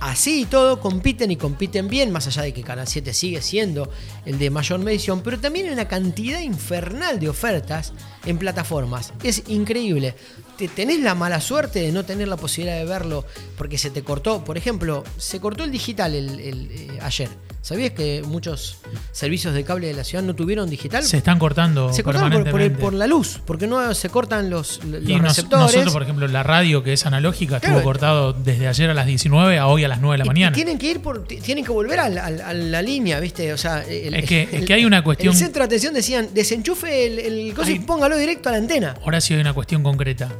Así 0.00 0.40
y 0.40 0.44
todo 0.46 0.80
compiten 0.80 1.30
y 1.30 1.36
compiten 1.36 1.86
bien, 1.86 2.10
más 2.10 2.26
allá 2.26 2.42
de 2.42 2.52
que 2.52 2.64
Canal 2.64 2.88
7 2.88 3.14
sigue 3.14 3.40
siendo 3.40 3.88
el 4.26 4.36
de 4.36 4.50
mayor 4.50 4.80
medición, 4.80 5.20
pero 5.22 5.38
también 5.38 5.66
hay 5.66 5.72
una 5.74 5.86
cantidad 5.86 6.40
infernal 6.40 7.20
de 7.20 7.28
ofertas 7.28 7.92
en 8.26 8.36
plataformas. 8.36 9.12
Es 9.22 9.44
increíble. 9.46 10.16
Te, 10.62 10.68
tenés 10.68 11.00
la 11.00 11.16
mala 11.16 11.40
suerte 11.40 11.80
de 11.80 11.90
no 11.90 12.04
tener 12.04 12.28
la 12.28 12.36
posibilidad 12.36 12.76
de 12.78 12.84
verlo 12.84 13.24
porque 13.58 13.78
se 13.78 13.90
te 13.90 14.02
cortó. 14.02 14.44
Por 14.44 14.56
ejemplo, 14.56 15.02
se 15.16 15.40
cortó 15.40 15.64
el 15.64 15.72
digital 15.72 16.14
el- 16.14 16.38
el, 16.38 16.70
eh, 16.70 16.98
ayer. 17.02 17.28
¿Sabías 17.62 17.92
que 17.92 18.22
muchos 18.26 18.78
servicios 19.12 19.54
de 19.54 19.62
cable 19.62 19.86
de 19.86 19.94
la 19.94 20.02
ciudad 20.02 20.24
no 20.24 20.34
tuvieron 20.34 20.68
digital? 20.68 21.04
Se 21.04 21.16
están 21.16 21.38
cortando 21.38 21.92
Se 21.92 22.02
cortaron 22.02 22.28
por, 22.30 22.38
por, 22.50 22.60
el- 22.60 22.72
permanentemente. 22.72 22.80
por 22.82 22.92
la 22.92 23.06
luz, 23.06 23.40
porque 23.46 23.68
no 23.68 23.94
se 23.94 24.08
cortan 24.08 24.50
los, 24.50 24.82
los 24.84 25.02
y 25.08 25.14
nos- 25.14 25.22
receptores. 25.22 25.66
nosotros, 25.66 25.92
por 25.92 26.02
ejemplo, 26.02 26.26
la 26.26 26.42
radio 26.42 26.82
que 26.82 26.92
es 26.92 27.06
analógica 27.06 27.60
Claro. 27.60 27.76
estuvo 27.76 27.84
cortado 27.88 28.32
desde 28.32 28.66
ayer 28.66 28.90
a 28.90 28.94
las 28.94 29.06
19 29.06 29.58
a 29.58 29.68
hoy 29.68 29.84
a 29.84 29.88
las 29.88 30.00
9 30.00 30.14
de 30.14 30.18
la 30.18 30.24
Y- 30.24 30.28
mañana. 30.28 30.50
Y 30.52 30.54
tienen 30.56 30.76
que 30.78 30.90
ir 30.90 31.00
por, 31.02 31.24
tienen 31.24 31.64
que 31.64 31.70
volver 31.70 32.00
a 32.00 32.08
la, 32.08 32.26
a 32.26 32.30
la- 32.30 32.48
a 32.48 32.52
la 32.54 32.82
línea, 32.82 33.20
¿viste? 33.20 33.52
O 33.52 33.56
sea, 33.58 33.82
el, 33.84 34.14
Es 34.14 34.24
que- 34.28 34.42
es 34.42 34.52
el- 34.54 34.64
que 34.64 34.74
hay 34.74 34.84
una 34.84 35.04
cuestión- 35.04 35.32
El 35.32 35.38
centro 35.38 35.60
de 35.60 35.66
atención 35.66 35.94
decían, 35.94 36.30
desenchufe 36.34 37.06
el, 37.06 37.18
el 37.20 37.54
coso 37.54 37.70
y 37.70 37.78
póngalo 37.78 38.16
directo 38.16 38.48
a 38.48 38.52
la 38.52 38.58
antena. 38.58 38.96
Ahora 39.04 39.20
sí 39.20 39.34
hay 39.34 39.40
una 39.40 39.52
cuestión 39.52 39.84
concreta. 39.84 40.30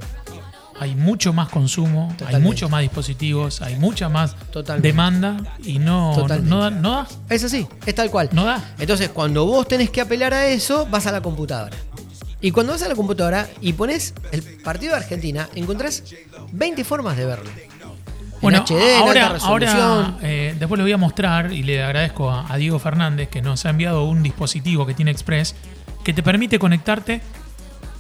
Hay 0.81 0.95
mucho 0.95 1.33
más 1.33 1.49
consumo, 1.49 2.15
hay 2.27 2.41
muchos 2.41 2.71
más 2.71 2.81
dispositivos, 2.83 3.61
hay 3.63 3.77
mucha 3.77 4.09
más 4.09 4.35
Totalmente. 4.51 4.89
demanda 4.89 5.37
y 5.65 5.79
no, 5.79 6.13
Totalmente. 6.17 6.51
no, 6.51 6.61
da, 6.61 6.71
no 6.71 6.91
da. 6.93 7.07
Es 7.29 7.45
así, 7.45 7.67
es 7.87 7.95
tal 7.95 8.11
cual. 8.11 8.29
No 8.33 8.45
da. 8.45 8.63
Entonces, 8.79 9.11
cuando 9.11 9.45
vos 9.47 9.69
tenés 9.69 9.91
que 9.91 10.01
apelar 10.01 10.35
a 10.35 10.47
eso, 10.47 10.87
vas 10.91 11.07
a 11.07 11.13
la 11.13 11.21
computadora. 11.21 11.77
Y 12.41 12.51
cuando 12.51 12.73
vas 12.73 12.83
a 12.83 12.89
la 12.89 12.97
computadora 12.97 13.49
y 13.61 13.73
pones 13.75 14.15
el 14.33 14.43
partido 14.43 14.93
de 14.93 14.99
Argentina, 14.99 15.49
encontrás 15.55 16.03
20 16.53 16.83
formas 16.85 17.17
de 17.17 17.27
verlo. 17.27 17.49
En 17.49 18.41
Bueno, 18.41 18.65
HD, 18.67 18.73
en 18.97 19.03
ahora, 19.03 19.27
alta 19.29 19.47
ahora 19.47 20.19
eh, 20.23 20.57
después 20.59 20.77
le 20.77 20.83
voy 20.83 20.93
a 20.93 20.97
mostrar 20.97 21.53
y 21.53 21.63
le 21.63 21.81
agradezco 21.85 22.29
a, 22.29 22.53
a 22.53 22.57
Diego 22.57 22.81
Fernández 22.81 23.29
que 23.29 23.41
nos 23.41 23.65
ha 23.67 23.71
enviado 23.71 24.03
un 24.05 24.25
dispositivo 24.25 24.85
que 24.85 24.95
tiene 24.95 25.13
Express 25.13 25.55
que 26.03 26.13
te 26.13 26.25
permite 26.25 26.59
conectarte 26.59 27.21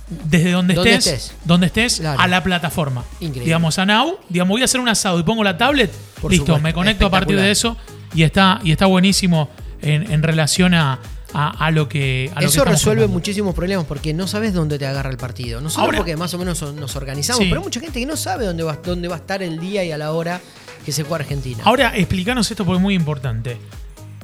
desde 0.09 0.51
donde, 0.53 0.75
Donde 0.75 0.95
estés, 0.95 1.07
estés. 1.23 1.37
donde 1.45 1.67
estés 1.67 2.01
Claro. 2.01 2.21
a 2.21 2.29
la 2.29 2.43
plataforma. 2.43 3.05
Increíble. 3.21 3.45
Digamos, 3.45 3.79
a 3.79 3.87
Now, 3.87 4.19
digamos, 4.29 4.51
voy 4.55 4.63
a 4.63 4.65
hacer 4.67 4.81
un 4.81 4.89
asado 4.89 5.19
y 5.19 5.23
pongo 5.23 5.43
la 5.45 5.57
tablet, 5.57 5.91
Por 6.21 6.31
listo, 6.31 6.47
supuesto, 6.47 6.63
me 6.63 6.73
conecto 6.75 7.07
a 7.07 7.11
partir 7.11 7.37
de 7.37 7.51
eso 7.51 7.77
y 8.15 8.23
está, 8.23 8.61
y 8.63 8.73
está 8.73 8.87
buenísimo 8.87 9.49
en, 9.81 10.11
en 10.13 10.23
relación 10.23 10.75
a, 10.75 10.99
a- 11.33 11.67
a 11.67 11.71
lo 11.71 11.89
que 11.89 12.31
a 12.35 12.43
lo 12.43 12.49
Eso 12.49 12.65
resuelve 12.65 13.07
muchísimos 13.07 13.55
problemas 13.55 13.87
porque 13.87 14.13
no 14.13 14.27
sabes 14.27 14.53
dónde 14.53 14.79
te 14.79 14.87
agarra 14.87 15.09
el 15.11 15.17
partido. 15.17 15.61
Nosotros 15.63 15.85
Ahora- 15.87 15.99
porque 15.99 16.17
más 16.17 16.35
o 16.35 16.39
menos 16.39 16.61
nos 16.75 16.95
organizamos, 16.97 17.43
Sí. 17.43 17.49
pero 17.49 17.61
hay 17.63 17.65
mucha 17.65 17.81
gente 17.81 17.99
que 17.99 18.07
no 18.07 18.17
sabe 18.17 18.45
dónde 18.45 18.63
va, 18.65 18.77
dónde 18.85 19.09
va 19.09 19.15
a 19.15 19.19
estar 19.19 19.43
el 19.43 19.59
día 19.59 19.83
y 19.85 19.93
a 19.93 19.99
la 19.99 20.13
hora 20.13 20.41
que 20.85 20.93
se 20.93 21.05
juega 21.05 21.23
Argentina. 21.25 21.63
Ahora, 21.65 21.97
explícanos 21.97 22.51
esto 22.51 22.65
porque 22.67 22.77
es 22.77 22.83
muy 22.83 22.95
importante. 22.95 23.57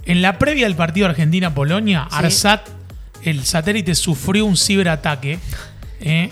En 0.04 0.20
la 0.22 0.38
previa 0.38 0.64
del 0.66 0.74
partido 0.76 1.06
Argentina-Polonia, 1.06 2.08
Sí. 2.10 2.16
ARSAT, 2.18 2.68
el 3.22 3.44
satélite, 3.44 3.94
sufrió 3.94 4.46
un 4.46 4.56
ciberataque 4.56 5.38
eh, 6.00 6.30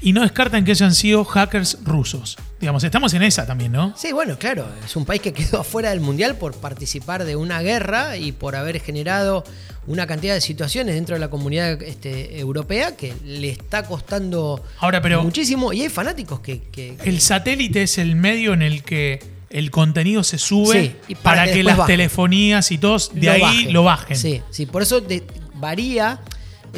y 0.00 0.12
no 0.12 0.22
descartan 0.22 0.64
que 0.64 0.72
hayan 0.72 0.94
sido 0.94 1.24
hackers 1.24 1.78
rusos. 1.84 2.36
Digamos, 2.60 2.84
estamos 2.84 3.12
en 3.14 3.22
esa 3.22 3.44
también, 3.46 3.72
¿no? 3.72 3.92
Sí, 3.96 4.12
bueno, 4.12 4.38
claro, 4.38 4.66
es 4.84 4.94
un 4.96 5.04
país 5.04 5.20
que 5.20 5.32
quedó 5.32 5.60
afuera 5.60 5.90
del 5.90 6.00
Mundial 6.00 6.36
por 6.36 6.54
participar 6.54 7.24
de 7.24 7.34
una 7.36 7.60
guerra 7.60 8.16
y 8.16 8.30
por 8.32 8.54
haber 8.56 8.80
generado 8.80 9.42
una 9.88 10.06
cantidad 10.06 10.34
de 10.34 10.40
situaciones 10.40 10.94
dentro 10.94 11.16
de 11.16 11.20
la 11.20 11.28
comunidad 11.28 11.82
este, 11.82 12.38
europea 12.38 12.96
que 12.96 13.14
le 13.24 13.48
está 13.50 13.82
costando 13.84 14.62
Ahora, 14.78 15.02
pero- 15.02 15.22
muchísimo. 15.24 15.72
Y 15.72 15.82
hay 15.82 15.88
fanáticos 15.88 16.38
que... 16.40 16.62
que- 16.70 16.96
El 17.04 17.20
satélite 17.20 17.82
es 17.82 17.98
el 17.98 18.14
medio 18.14 18.52
en 18.52 18.62
el 18.62 18.84
que 18.84 19.18
el 19.50 19.70
contenido 19.72 20.22
se 20.24 20.38
sube 20.38 20.82
Sí, 20.82 20.96
y 21.08 21.14
para, 21.16 21.42
para 21.42 21.52
que 21.52 21.62
las 21.64 21.76
baje. 21.76 21.92
telefonías 21.92 22.70
y 22.70 22.78
todos 22.78 23.10
de 23.12 23.26
lo 23.26 23.32
ahí 23.32 23.40
bajen. 23.40 23.72
lo 23.72 23.82
bajen. 23.82 24.16
Sí, 24.16 24.40
sí, 24.50 24.66
por 24.66 24.82
eso 24.82 25.00
de- 25.00 25.24
varía. 25.62 26.18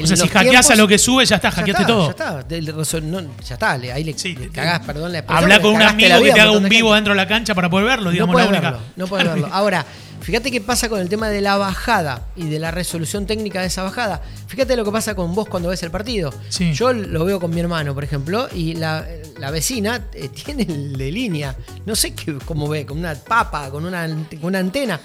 O 0.00 0.06
sea, 0.06 0.16
si 0.16 0.26
hackeás 0.28 0.70
a 0.70 0.74
lo 0.76 0.88
que 0.88 0.98
sube, 0.98 1.24
ya 1.24 1.36
está, 1.36 1.50
hackeaste 1.52 1.82
está, 1.82 1.86
todo. 1.86 2.04
Ya 2.06 2.10
está, 2.10 3.00
no, 3.00 3.20
ya 3.46 3.54
está, 3.54 3.78
le- 3.78 3.92
ahí 3.92 4.02
le, 4.02 4.18
Sí, 4.18 4.34
le 4.34 4.48
cagás, 4.48 4.80
perdón 4.80 5.12
la 5.12 5.24
Habla 5.28 5.60
con 5.60 5.74
un 5.74 5.82
amigo 5.82 6.20
que 6.20 6.32
te 6.32 6.40
haga 6.40 6.50
un 6.50 6.68
vivo 6.68 6.92
dentro 6.94 7.12
de 7.12 7.16
la 7.16 7.28
cancha 7.28 7.54
para 7.54 7.70
poder 7.70 7.86
verlo, 7.86 8.06
No 8.06 8.10
digamos, 8.10 8.32
puedes 8.32 8.50
la 8.50 8.56
única. 8.58 8.70
verlo, 8.72 8.86
no 8.96 9.06
verlo. 9.36 9.48
Ahora, 9.52 9.86
fíjate 10.25 10.50
qué 10.50 10.61
pasa 10.61 10.88
con 10.88 11.00
el 11.00 11.09
tema 11.09 11.28
de 11.28 11.40
la 11.40 11.57
bajada 11.57 12.26
y 12.35 12.49
de 12.49 12.59
la 12.59 12.71
resolución 12.71 13.26
técnica 13.26 13.61
de 13.61 13.66
esa 13.69 13.83
bajada. 13.83 14.23
Fíjate 14.49 14.75
lo 14.76 14.85
que 14.85 14.90
pasa 14.90 15.14
con 15.14 15.35
vos 15.35 15.49
cuando 15.49 15.69
ves 15.69 15.83
el 15.83 15.90
partido. 15.90 16.33
Sí. 16.49 16.73
Yo 16.73 16.93
lo 16.93 17.25
veo 17.25 17.38
con 17.40 17.50
mi 17.54 17.61
hermano, 17.61 17.95
por 17.95 18.02
ejemplo, 18.04 18.49
y 18.54 18.75
la, 18.75 19.07
la 19.38 19.50
vecina 19.50 20.07
eh, 20.14 20.28
tiene 20.28 20.62
el 20.64 20.97
de 20.97 21.12
línea. 21.12 21.57
No 21.87 21.95
sé 21.95 22.14
qué, 22.14 22.35
cómo 22.45 22.69
ve, 22.69 22.87
con 22.87 22.99
una 22.99 23.14
papa, 23.14 23.71
con 23.71 23.85
una, 23.85 24.07
ant- 24.07 24.38
con 24.40 24.49
una 24.49 24.59
antena. 24.61 25.00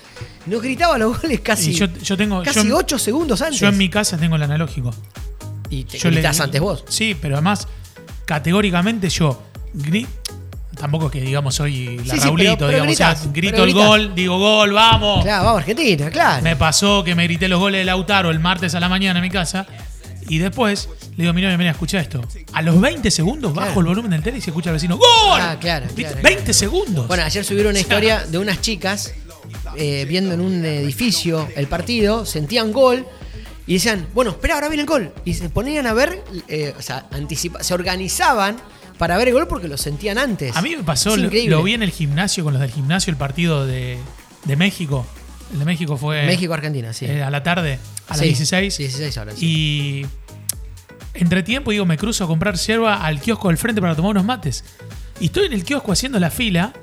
Nos 0.46 0.62
gritaba 0.62 0.98
los 0.98 1.22
goles 1.22 1.42
casi, 1.42 1.72
Y 1.72 1.74
yo- 1.74 1.86
yo 1.88 2.18
tengo- 2.18 2.42
casi 2.44 2.68
yo- 2.68 2.78
8 2.78 2.98
segundos 2.98 3.42
antes. 3.42 3.60
Yo 3.60 3.68
en 3.68 3.78
mi 3.78 3.90
casa 3.90 4.18
tengo 4.18 4.36
el 4.38 4.44
analógico. 4.44 4.92
y 5.72 5.84
te 5.84 5.98
Yo 6.00 6.10
le- 6.10 6.26
antes 6.26 6.60
vos. 6.62 6.84
Sí, 6.88 7.16
pero 7.22 7.36
además, 7.36 7.68
categóricamente 8.26 9.10
yo 9.10 9.42
Tampoco 10.79 11.07
es 11.07 11.12
que 11.12 11.21
digamos 11.21 11.53
soy 11.55 11.98
la 12.05 12.13
Sí, 12.15 12.19
sí, 12.21 12.25
Raulito, 12.27 12.57
pero 12.59 12.69
digamos, 12.69 12.93
o 12.93 12.95
sea, 12.95 13.15
grito 13.33 13.63
el 13.65 13.74
gol, 13.74 14.15
digo 14.15 14.39
gol, 14.39 14.71
vamos. 14.71 15.24
Claro, 15.24 15.43
vamos 15.45 15.59
Argentina, 15.59 16.09
claro. 16.09 16.41
Me 16.41 16.55
pasó 16.55 17.03
que 17.03 17.15
me 17.15 17.25
grité 17.25 17.48
los 17.50 17.59
goles 17.59 17.81
de 17.81 17.86
Lautaro 17.86 18.29
el 18.31 18.39
martes 18.39 18.74
a 18.75 18.79
la 18.79 18.88
mañana 18.88 19.19
en 19.19 19.24
mi 19.24 19.29
casa. 19.29 19.67
Y 20.29 20.38
después 20.38 20.88
le 21.17 21.24
digo, 21.24 21.33
mira, 21.33 21.55
mira, 21.57 21.71
escucha 21.71 22.00
esto. 22.00 22.24
A 22.53 22.62
los 22.62 22.79
20 22.79 23.09
segundos 23.12 23.53
bajo 23.53 23.65
Claro. 23.67 23.79
el 23.81 23.88
volumen 23.88 24.12
del 24.12 24.21
tele 24.24 24.38
y 24.38 24.41
se 24.41 24.51
escucha 24.51 24.69
al 24.69 24.75
vecino. 24.75 24.95
¡Gol! 24.98 25.41
Ah, 25.41 25.57
claro, 25.59 25.86
¿Viste? 25.88 26.03
claro, 26.03 26.19
20 26.24 26.39
claro. 26.43 26.53
segundos. 26.53 27.07
Bueno, 27.07 27.24
ayer 27.24 27.43
subieron 27.43 27.71
una 27.71 27.79
historia 27.81 28.25
de 28.25 28.38
unas 28.38 28.62
chicas 28.62 29.13
eh, 29.75 30.05
viendo 30.07 30.33
en 30.33 30.39
un 30.41 30.63
edificio 30.63 31.48
el 31.55 31.67
partido, 31.67 32.25
sentían 32.25 32.71
gol 32.71 33.05
y 33.67 33.74
decían, 33.74 34.07
bueno, 34.13 34.31
espera, 34.31 34.53
ahora 34.55 34.67
viene 34.69 34.83
el 34.83 34.88
gol. 34.88 35.12
Y 35.25 35.33
se 35.33 35.50
ponían 35.50 35.88
a 35.88 35.93
ver, 35.93 36.24
eh, 36.48 36.74
o 36.77 36.81
sea, 36.81 37.07
anticipa- 37.12 37.62
se 37.63 37.74
organizaban 37.74 38.57
para 39.00 39.18
ver 39.18 39.29
el 39.29 39.34
gol 39.34 39.48
porque 39.48 39.70
lo 39.70 39.77
sentían 39.77 40.18
antes. 40.18 40.56
a 40.56 40.62
mí 40.62 40.75
me 40.75 40.84
pasó, 40.84 41.15
lo, 41.15 41.29
vi 41.63 41.74
en 41.74 41.82
el 41.84 41.89
gimnasio 41.89 42.44
con 42.44 42.53
los 42.53 42.62
del 42.62 42.70
gimnasio, 42.70 43.10
el 43.10 43.18
partido 43.18 43.65
de, 43.65 43.98
de 44.44 44.56
México. 44.58 45.08
El 45.53 45.60
de 45.60 45.65
México 45.65 45.98
fue 45.98 46.25
México-Argentina, 46.27 46.94
sí. 46.94 47.06
eh, 47.06 47.24
a 47.24 47.32
la 47.32 47.41
tarde, 47.41 47.79
a 48.08 48.12
las 48.12 48.20
Sí, 48.20 48.25
16. 48.25 48.77
16 48.77 49.18
horas. 49.18 49.36
sí. 49.36 49.46
Y 49.46 50.06
entre 51.13 51.44
tiempo, 51.44 51.72
digo, 51.72 51.86
me 51.86 51.98
cruzo 51.98 52.25
a 52.25 52.27
comprar 52.27 52.56
yerba 52.56 53.03
al 53.03 53.20
kiosco 53.20 53.48
del 53.48 53.58
frente 53.58 53.82
para 53.82 53.96
tomar 53.96 54.12
unos 54.12 54.25
mates. 54.25 54.63
Y 55.20 55.25
estoy 55.25 55.46
en 55.48 55.53
el 55.53 55.63
kiosco 55.63 55.91
haciendo 55.94 56.20
la 56.20 56.29
fila. 56.29 56.74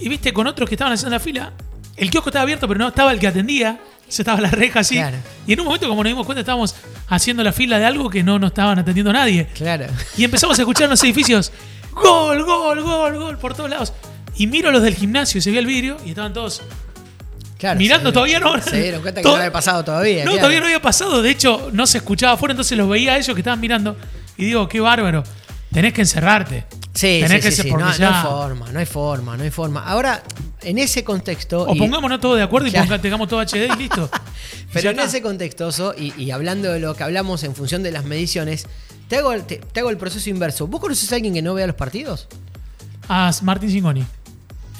Y 0.00 0.08
viste, 0.08 0.32
con 0.32 0.46
otros 0.46 0.68
que 0.68 0.74
estaban 0.76 0.92
haciendo 0.94 1.14
la 1.14 1.20
fila, 1.20 1.52
el 1.96 2.10
kiosco 2.10 2.30
estaba 2.30 2.42
abierto, 2.44 2.66
pero 2.66 2.78
no 2.78 2.88
estaba 2.88 3.12
el 3.12 3.18
que 3.20 3.26
atendía. 3.28 3.80
Se 4.08 4.22
estaba 4.22 4.40
la 4.40 4.50
reja 4.50 4.80
así. 4.80 4.94
Claro. 4.96 5.18
Y 5.46 5.52
en 5.52 5.60
un 5.60 5.66
momento, 5.66 5.88
como 5.88 6.02
nos 6.02 6.10
dimos 6.10 6.24
cuenta, 6.26 6.40
estábamos 6.40 6.74
haciendo 7.08 7.42
la 7.44 7.52
fila 7.52 7.78
de 7.78 7.84
algo 7.84 8.08
que 8.08 8.22
no 8.22 8.38
nos 8.38 8.48
estaban 8.50 8.78
atendiendo 8.78 9.12
nadie. 9.12 9.46
Claro. 9.54 9.86
Y 10.16 10.24
empezamos 10.24 10.58
a 10.58 10.62
escuchar 10.62 10.84
en 10.84 10.90
los 10.90 11.02
edificios: 11.04 11.52
gol, 11.92 12.42
gol, 12.44 12.82
gol, 12.82 13.18
gol, 13.18 13.38
por 13.38 13.54
todos 13.54 13.68
lados. 13.70 13.92
Y 14.36 14.46
miro 14.46 14.68
a 14.70 14.72
los 14.72 14.82
del 14.82 14.94
gimnasio 14.94 15.38
y 15.38 15.42
se 15.42 15.50
ve 15.50 15.58
el 15.58 15.66
vidrio 15.66 15.96
y 16.06 16.10
estaban 16.10 16.32
todos 16.32 16.62
Claro, 17.58 17.78
mirando 17.78 18.10
se- 18.10 18.14
todavía 18.14 18.38
no. 18.40 18.60
Se 18.62 18.80
dieron 18.80 19.02
cuenta 19.02 19.20
que 19.20 19.24
todo- 19.24 19.32
no 19.34 19.38
había 19.42 19.52
pasado 19.52 19.84
todavía. 19.84 20.18
No, 20.24 20.30
claro. 20.30 20.38
todavía 20.38 20.60
no 20.60 20.66
había 20.66 20.80
pasado. 20.80 21.20
De 21.22 21.30
hecho, 21.30 21.70
no 21.72 21.86
se 21.86 21.98
escuchaba 21.98 22.34
afuera, 22.34 22.52
entonces 22.52 22.78
los 22.78 22.88
veía 22.88 23.14
a 23.14 23.16
ellos 23.18 23.34
que 23.34 23.40
estaban 23.40 23.60
mirando. 23.60 23.96
Y 24.36 24.44
digo, 24.46 24.68
qué 24.68 24.78
bárbaro. 24.80 25.24
Tenés 25.72 25.92
que 25.92 26.02
encerrarte. 26.02 26.64
Sí, 26.98 27.20
Tenés 27.22 27.30
sí, 27.44 27.48
que 27.48 27.50
sí, 27.52 27.62
ser 27.62 27.72
No, 27.72 27.86
hay 27.86 28.22
forma, 28.24 28.72
no 28.72 28.78
hay 28.80 28.86
forma, 28.86 29.36
no 29.36 29.42
hay 29.44 29.50
forma. 29.50 29.84
Ahora, 29.84 30.22
en 30.62 30.78
ese 30.78 31.04
contexto. 31.04 31.62
O 31.62 31.74
y- 31.74 31.78
pongámonos 31.78 32.20
todos 32.20 32.36
de 32.36 32.42
acuerdo 32.42 32.66
y 32.66 32.72
Claro. 32.72 32.98
tengamos 33.00 33.28
todo 33.28 33.40
HD 33.40 33.68
y 33.72 33.76
listo. 33.78 34.10
Pero 34.72 34.90
en 34.90 34.98
ese 34.98 35.22
contexto, 35.22 35.94
y, 35.96 36.12
y 36.20 36.30
hablando 36.32 36.72
de 36.72 36.80
lo 36.80 36.94
que 36.96 37.04
hablamos 37.04 37.44
en 37.44 37.54
función 37.54 37.84
de 37.84 37.92
las 37.92 38.04
mediciones, 38.04 38.66
te 39.08 39.16
hago, 39.18 39.32
el- 39.32 39.44
te, 39.44 39.56
te 39.58 39.78
hago 39.80 39.90
el 39.90 39.96
proceso 39.96 40.28
inverso. 40.28 40.66
¿Vos 40.66 40.80
conoces 40.80 41.12
a 41.12 41.14
alguien 41.14 41.34
que 41.34 41.42
no 41.42 41.54
vea 41.54 41.68
los 41.68 41.76
partidos? 41.76 42.26
Ah, 43.08 43.30
Martín 43.42 43.70
Singoni. 43.70 44.04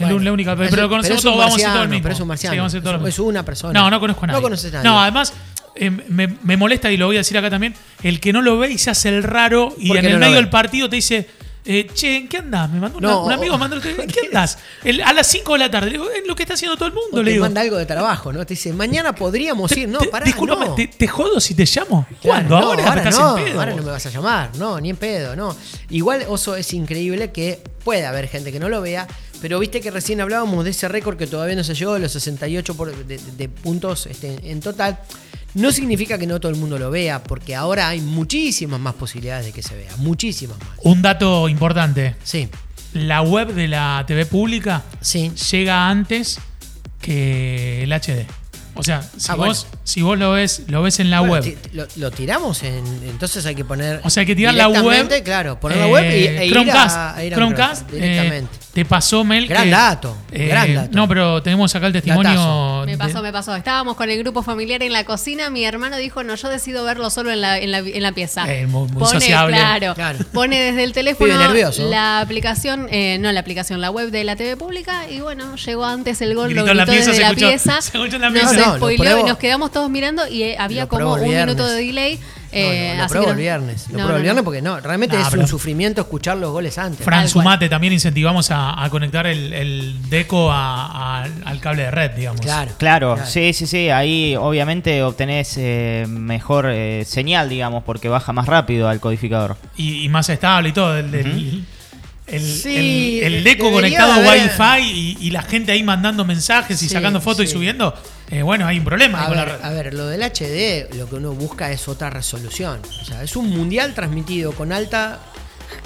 Es 0.01 0.09
la 0.09 0.33
única, 0.33 0.57
pero, 0.57 0.71
un- 0.75 0.81
lo 0.81 0.89
conocemos 0.89 1.23
pero 1.23 1.33
todos, 1.35 1.45
vamos 1.45 1.53
a 1.55 1.57
hacer 1.57 1.73
todo 1.73 1.83
el 1.85 1.89
mismo. 1.89 2.03
pero 2.03 2.15
es 2.15 2.21
un 2.21 2.29
marciano. 2.29 2.53
Sí, 2.55 2.59
vamos 2.59 2.75
a 2.75 2.81
todo 2.81 2.91
Es- 2.91 2.97
mismo. 2.99 3.09
es 3.09 3.19
una 3.21 3.45
persona. 3.45 3.81
No, 3.81 3.91
no 3.91 4.01
conozco 4.01 4.25
a 4.25 4.27
nadie. 4.27 4.39
No 4.39 4.43
conoces 4.43 4.73
a 4.75 4.77
nadie. 4.79 4.89
No, 4.91 5.01
además, 5.01 5.33
eh, 5.77 5.91
me, 5.91 6.27
me 6.43 6.57
molesta 6.57 6.91
y 6.91 6.97
lo 6.97 7.07
voy 7.07 7.17
a 7.17 7.21
decir 7.21 7.39
acá 7.39 7.49
también, 7.51 7.75
el 8.03 8.19
que 8.21 8.33
no 8.33 8.43
lo 8.43 8.59
ve 8.59 8.73
y 8.73 8.79
se 8.79 8.91
hace 8.91 9.09
el 9.09 9.23
raro 9.23 9.75
y 9.79 9.89
¿Por 9.89 9.99
en 9.99 10.07
el 10.07 10.13
no 10.15 10.19
medio 10.19 10.35
del 10.37 10.51
partido 10.51 10.89
te 10.89 10.97
dice, 10.97 11.29
eh, 11.71 11.87
che, 11.95 12.17
¿en 12.17 12.29
qué 12.29 12.39
andás? 12.39 12.71
Me 12.71 12.81
mandó 12.81 12.99
una- 12.99 13.09
No, 13.09 13.25
un 13.27 13.33
amigo, 13.33 13.57
mandó, 13.59 13.77
¿en 13.77 13.83
qué 14.09 14.21
andás? 14.27 14.59
El- 14.83 15.03
a 15.03 15.13
las 15.13 15.27
5 15.27 15.53
de 15.53 15.59
la 15.59 15.71
tarde. 15.71 15.87
Le 15.91 15.93
digo, 15.99 16.11
es 16.11 16.27
lo 16.27 16.35
que 16.35 16.43
está 16.43 16.55
haciendo 16.55 16.77
todo 16.77 16.89
el 16.89 16.95
mundo. 16.95 17.19
O 17.19 17.23
le 17.23 17.25
te 17.27 17.31
digo. 17.33 17.45
manda 17.45 17.61
algo 17.61 17.77
de 17.77 17.85
trabajo, 17.87 18.33
¿no? 18.33 18.45
Te 18.47 18.55
dice, 18.55 18.73
mañana 18.73 19.15
podríamos 19.15 19.71
Te- 19.71 19.81
ir. 19.81 19.89
No, 19.89 19.99
pará, 20.11 20.25
discúlpame, 20.25 20.67
no. 20.67 20.75
te, 20.75 20.87
te 20.89 21.07
jodo 21.07 21.39
si 21.41 21.55
te 21.55 21.65
llamo? 21.67 22.07
Claro, 22.23 22.49
¿Cuándo? 22.49 22.61
no, 22.61 22.67
ahora, 22.89 22.95
estás 23.03 23.19
no, 23.19 23.39
en 23.39 23.45
pedo. 23.45 23.61
ahora 23.61 23.75
no 23.75 23.83
me 23.83 23.91
vas 23.91 24.07
a 24.07 24.11
llamar, 24.11 24.51
no, 24.57 24.81
ni 24.81 24.91
en 24.91 24.97
pedo, 24.97 25.37
no. 25.37 25.55
Igual, 25.91 26.25
Oso, 26.29 26.57
es 26.57 26.73
increíble 26.73 27.31
que 27.33 27.61
puede 27.85 28.07
haber 28.07 28.29
gente 28.29 28.51
que 28.51 28.59
no 28.59 28.69
lo 28.69 28.81
vea, 28.81 29.07
pero 29.41 29.59
viste 29.59 29.81
que 29.81 29.91
recién 29.91 30.21
hablábamos 30.21 30.65
de 30.65 30.71
ese 30.71 30.89
récord 30.89 31.17
que 31.17 31.27
todavía 31.27 31.55
no 31.55 31.63
se 31.65 31.75
llegó, 31.75 31.95
de 31.95 32.01
los 32.01 32.13
68 32.13 32.75
por- 32.77 32.95
de, 33.07 33.19
de 33.19 33.49
puntos 33.49 34.07
este, 34.07 34.39
en 34.51 34.61
total. 34.61 34.99
No 35.55 35.73
significa 35.73 36.19
que 36.19 36.27
no 36.27 36.39
todo 36.41 36.53
el 36.53 36.59
mundo 36.59 36.79
lo 36.79 36.91
vea, 36.91 37.23
porque 37.23 37.55
ahora 37.57 37.89
hay 37.89 38.01
muchísimas 38.01 38.79
más 38.81 38.95
posibilidades 38.95 39.47
de 39.47 39.53
que 39.53 39.63
se 39.63 39.75
vea, 39.77 39.91
muchísimas 39.97 40.59
más. 40.59 40.69
Un 40.83 41.03
dato 41.03 41.49
importante. 41.49 42.15
Sí, 42.23 42.49
La 42.93 43.23
web 43.23 43.53
de 43.55 43.67
la 43.69 44.05
TV 44.07 44.27
pública 44.27 44.83
sí. 45.01 45.31
llega 45.51 45.89
antes 45.89 46.39
que 47.01 47.83
el 47.85 47.93
HD. 47.93 48.27
O 48.75 48.83
sea, 48.85 49.03
si, 49.03 49.33
Ah, 49.33 49.35
vos, 49.35 49.67
bueno. 49.67 49.81
si 49.83 50.03
vos 50.03 50.19
lo 50.19 50.33
ves, 50.33 50.63
lo 50.69 50.83
ves 50.83 51.01
en 51.01 51.11
la 51.11 51.19
Bueno, 51.21 51.45
web. 51.45 51.59
lo, 51.73 51.87
lo 51.97 52.11
tiramos, 52.13 52.63
en, 52.63 52.85
entonces 53.09 53.45
hay 53.45 53.57
que 53.57 53.65
poner. 53.65 54.01
O 54.05 54.11
sea, 54.11 54.21
hay 54.21 54.27
que 54.27 54.37
tirar 54.37 54.55
la 54.55 54.69
web. 54.69 54.83
directamente, 54.85 55.23
Claro, 55.25 55.59
poner 55.59 55.79
la 55.79 55.89
eh, 55.89 55.93
web 55.93 56.05
y, 56.05 56.27
e 56.39 56.47
ir 56.47 56.53
Chromecast. 56.53 56.97
a, 56.97 57.17
a 57.17 57.25
ir 57.25 57.35
a 57.35 57.37
Chromecast, 57.37 57.89
Chrome, 57.89 57.99
eh, 57.99 58.09
directamente. 58.09 58.51
Te 58.83 58.85
pasó 58.89 59.25
Mel. 59.25 59.47
Gran 59.47 59.65
que- 59.65 59.71
dato, 59.71 60.17
gran 60.31 60.75
dato. 60.75 60.91
No, 60.97 61.09
pero 61.09 61.43
tenemos 61.43 61.75
acá 61.75 61.87
el 61.87 61.93
testimonio. 61.93 62.31
Datazo. 62.31 62.83
Me 62.87 62.93
de- 62.93 62.99
pasó, 62.99 63.23
me 63.23 63.33
pasó. 63.33 63.57
Estábamos 63.57 63.97
con 63.97 64.09
el 64.11 64.19
grupo 64.19 64.43
familiar 64.43 64.83
en 64.83 64.93
la 64.93 65.05
cocina. 65.05 65.51
Mi 65.51 65.65
hermano 65.65 65.97
dijo, 65.97 66.23
no, 66.23 66.35
yo 66.35 66.49
decido 66.49 66.85
verlo 66.85 67.11
solo 67.11 67.31
en 67.31 67.41
la, 67.41 67.59
en 67.59 67.71
la, 67.73 67.79
en 67.79 68.03
la 68.03 68.13
pieza. 68.13 68.53
Eh, 68.53 68.67
muy- 68.67 68.89
muy 68.89 69.01
pone, 69.01 69.13
sociable. 69.21 69.57
Claro, 69.57 69.95
Claro. 69.95 70.19
Pone 70.33 70.61
desde 70.61 70.85
el 70.85 70.93
teléfono 70.93 71.35
la 71.79 72.21
aplicación, 72.21 72.89
eh, 72.91 73.19
no 73.21 73.33
la 73.33 73.41
aplicación, 73.41 73.81
la 73.81 73.91
web 73.91 74.11
de 74.11 74.25
la 74.25 74.37
TV 74.37 74.57
pública. 74.57 75.09
Y 75.11 75.21
bueno, 75.21 75.57
llegó 75.57 75.85
antes 75.85 76.21
el 76.23 76.35
gol, 76.35 76.49
Gritó 76.51 76.65
lo 76.67 76.71
en 76.71 76.77
la 76.77 76.85
gritó 76.85 76.93
pieza, 76.97 77.11
desde 77.11 77.17
se 77.17 77.23
la 77.23 77.29
escuchó- 77.31 77.49
pieza. 77.49 77.81
se 77.83 77.97
escuchó 77.99 78.17
en 78.17 78.23
la 78.23 78.31
Nos 78.31 78.41
pieza. 78.41 78.55
No, 78.55 78.61
no, 78.67 78.73
lo 78.73 78.77
spoileó 78.79 79.21
y 79.21 79.25
nos 79.25 79.39
quedamos 79.39 79.73
todos 79.73 79.91
mirando 79.91 80.27
y 80.29 80.43
eh, 80.45 80.57
había 80.59 80.87
como 80.87 81.15
un 81.15 81.29
minuto 81.29 81.67
de 81.67 81.75
delay. 81.85 82.19
No, 82.51 82.59
eh, 82.59 82.95
no, 82.97 83.03
lo 83.03 83.09
pruebo 83.09 83.31
el 83.31 83.37
viernes. 83.37 83.87
Lo 83.89 83.99
no, 83.99 84.05
pruebo 84.05 84.09
no, 84.11 84.17
el 84.17 84.23
viernes 84.23 84.45
porque 84.45 84.63
no, 84.63 84.81
realmente 84.81 85.21
es 85.21 85.33
un 85.35 85.47
sufrimiento 85.47 86.01
escuchar 86.01 86.37
los 86.39 86.51
goles 86.51 86.79
antes. 86.79 87.05
Fran. 87.05 87.29
Sumate 87.29 87.69
también 87.69 87.93
incentivamos 87.93 88.51
a, 88.51 88.83
a 88.83 88.89
conectar 88.91 89.27
el, 89.27 89.53
el 89.53 90.09
deco 90.09 90.51
a- 90.51 91.21
a- 91.23 91.29
al 91.45 91.61
cable 91.61 91.83
de 91.85 91.91
red, 91.91 92.11
digamos. 92.13 92.41
Claro. 92.41 92.73
Claro, 92.79 93.15
Claro. 93.17 93.31
sí, 93.31 93.53
sí, 93.53 93.67
sí. 93.67 93.91
Ahí 93.91 94.35
obviamente 94.37 95.03
obtenés 95.03 95.55
eh, 95.59 96.07
mejor 96.09 96.67
eh, 96.71 97.05
señal, 97.07 97.49
digamos, 97.49 97.85
porque 97.85 98.09
baja 98.09 98.33
más 98.33 98.47
rápido 98.47 98.89
al 98.89 99.01
codificador. 99.01 99.57
Y, 99.77 100.05
y 100.05 100.09
más 100.09 100.29
estable 100.29 100.71
y 100.71 100.73
todo. 100.73 100.97
El, 100.97 101.15
el- 101.15 101.65
el- 102.31 102.43
Sí, 102.63 103.21
el- 103.23 103.35
el 103.37 103.45
deco 103.45 103.71
conectado 103.71 104.13
a 104.13 104.19
Wi-Fi 104.19 104.83
y, 104.91 105.17
y 105.21 105.31
la 105.31 105.43
gente 105.43 105.73
ahí 105.73 105.83
mandando 105.83 106.25
mensajes 106.25 106.81
y 106.83 106.89
Sí, 106.89 106.95
sacando 106.95 107.21
fotos 107.21 107.45
y 107.45 107.49
subiendo. 107.49 107.95
eh, 108.31 108.43
bueno, 108.43 108.67
hay 108.67 108.79
un 108.79 108.85
problema. 108.85 109.23
A 109.25 109.27
con 109.29 109.37
la 109.37 109.45
ver, 109.45 109.55
red. 109.57 109.65
a 109.65 109.71
ver, 109.71 109.95
lo 109.95 110.07
del 110.07 110.23
HD, 110.23 110.89
lo 110.97 111.09
que 111.09 111.15
uno 111.17 111.33
busca 111.33 111.71
es 111.73 111.89
otra 111.89 112.11
resolución. 112.11 112.81
O 113.03 113.05
sea, 113.05 113.23
es 113.23 113.35
un 113.37 113.49
mundial 113.51 113.95
transmitido 113.95 114.53
con 114.53 114.73
alta, 114.73 115.21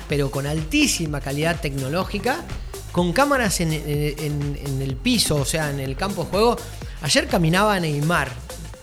pero 0.09 0.31
con 0.31 0.47
altísima 0.47 1.21
calidad 1.21 1.61
tecnológica, 1.61 2.45
con 2.91 3.13
cámaras 3.13 3.61
en, 3.61 3.73
en- 3.73 4.15
en- 4.19 4.59
en 4.67 4.83
el 4.83 4.97
piso, 4.97 5.37
o 5.37 5.45
sea, 5.45 5.71
en 5.71 5.81
el 5.81 5.97
campo 5.97 6.25
de 6.25 6.31
juego. 6.31 6.57
Ayer 7.03 7.27
caminaba 7.27 7.79
Neymar, 7.81 8.31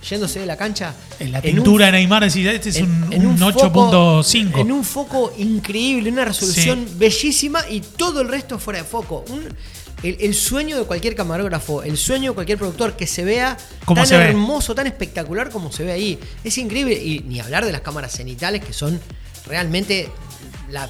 yéndose 0.07 0.39
de 0.39 0.45
la 0.45 0.55
cancha. 0.57 0.93
En 1.19 1.31
la 1.31 1.39
en 1.39 1.45
un 1.49 1.55
pintura 1.55 1.87
de 1.87 1.91
Neymar, 1.93 2.23
decís, 2.23 2.45
este 2.45 2.69
es 2.69 2.75
en- 2.77 3.03
un, 3.03 3.13
en 3.13 3.25
un 3.27 3.37
foco- 3.37 3.89
8.5. 4.23 4.59
En 4.61 4.71
un 4.71 4.83
foco 4.83 5.33
increíble, 5.37 6.11
una 6.11 6.25
resolución 6.25 6.85
Sí. 6.87 6.93
bellísima 6.97 7.61
y 7.69 7.81
todo 7.81 8.21
el 8.21 8.27
resto 8.29 8.59
fuera 8.59 8.79
de 8.79 8.85
foco. 8.85 9.25
Un- 9.29 9.47
el, 10.01 10.15
el 10.21 10.33
sueño 10.33 10.77
de 10.77 10.85
cualquier 10.85 11.13
camarógrafo, 11.13 11.83
el 11.83 11.97
sueño 11.97 12.31
de 12.31 12.35
cualquier 12.35 12.57
productor 12.57 12.93
que 12.95 13.05
se 13.05 13.25
vea 13.25 13.57
¿Cómo 13.83 13.99
tan 13.99 14.07
se 14.07 14.17
ve? 14.17 14.23
hermoso, 14.29 14.73
tan 14.73 14.87
espectacular 14.87 15.49
como 15.49 15.71
se 15.73 15.83
ve 15.83 15.91
ahí. 15.91 16.17
Es 16.43 16.57
increíble. 16.57 16.93
Y 16.93 17.19
ni 17.27 17.41
hablar 17.41 17.65
de 17.65 17.73
las 17.73 17.81
cámaras 17.81 18.13
cenitales 18.13 18.63
que 18.63 18.71
son 18.71 18.97
realmente 19.45 20.09
la. 20.71 20.89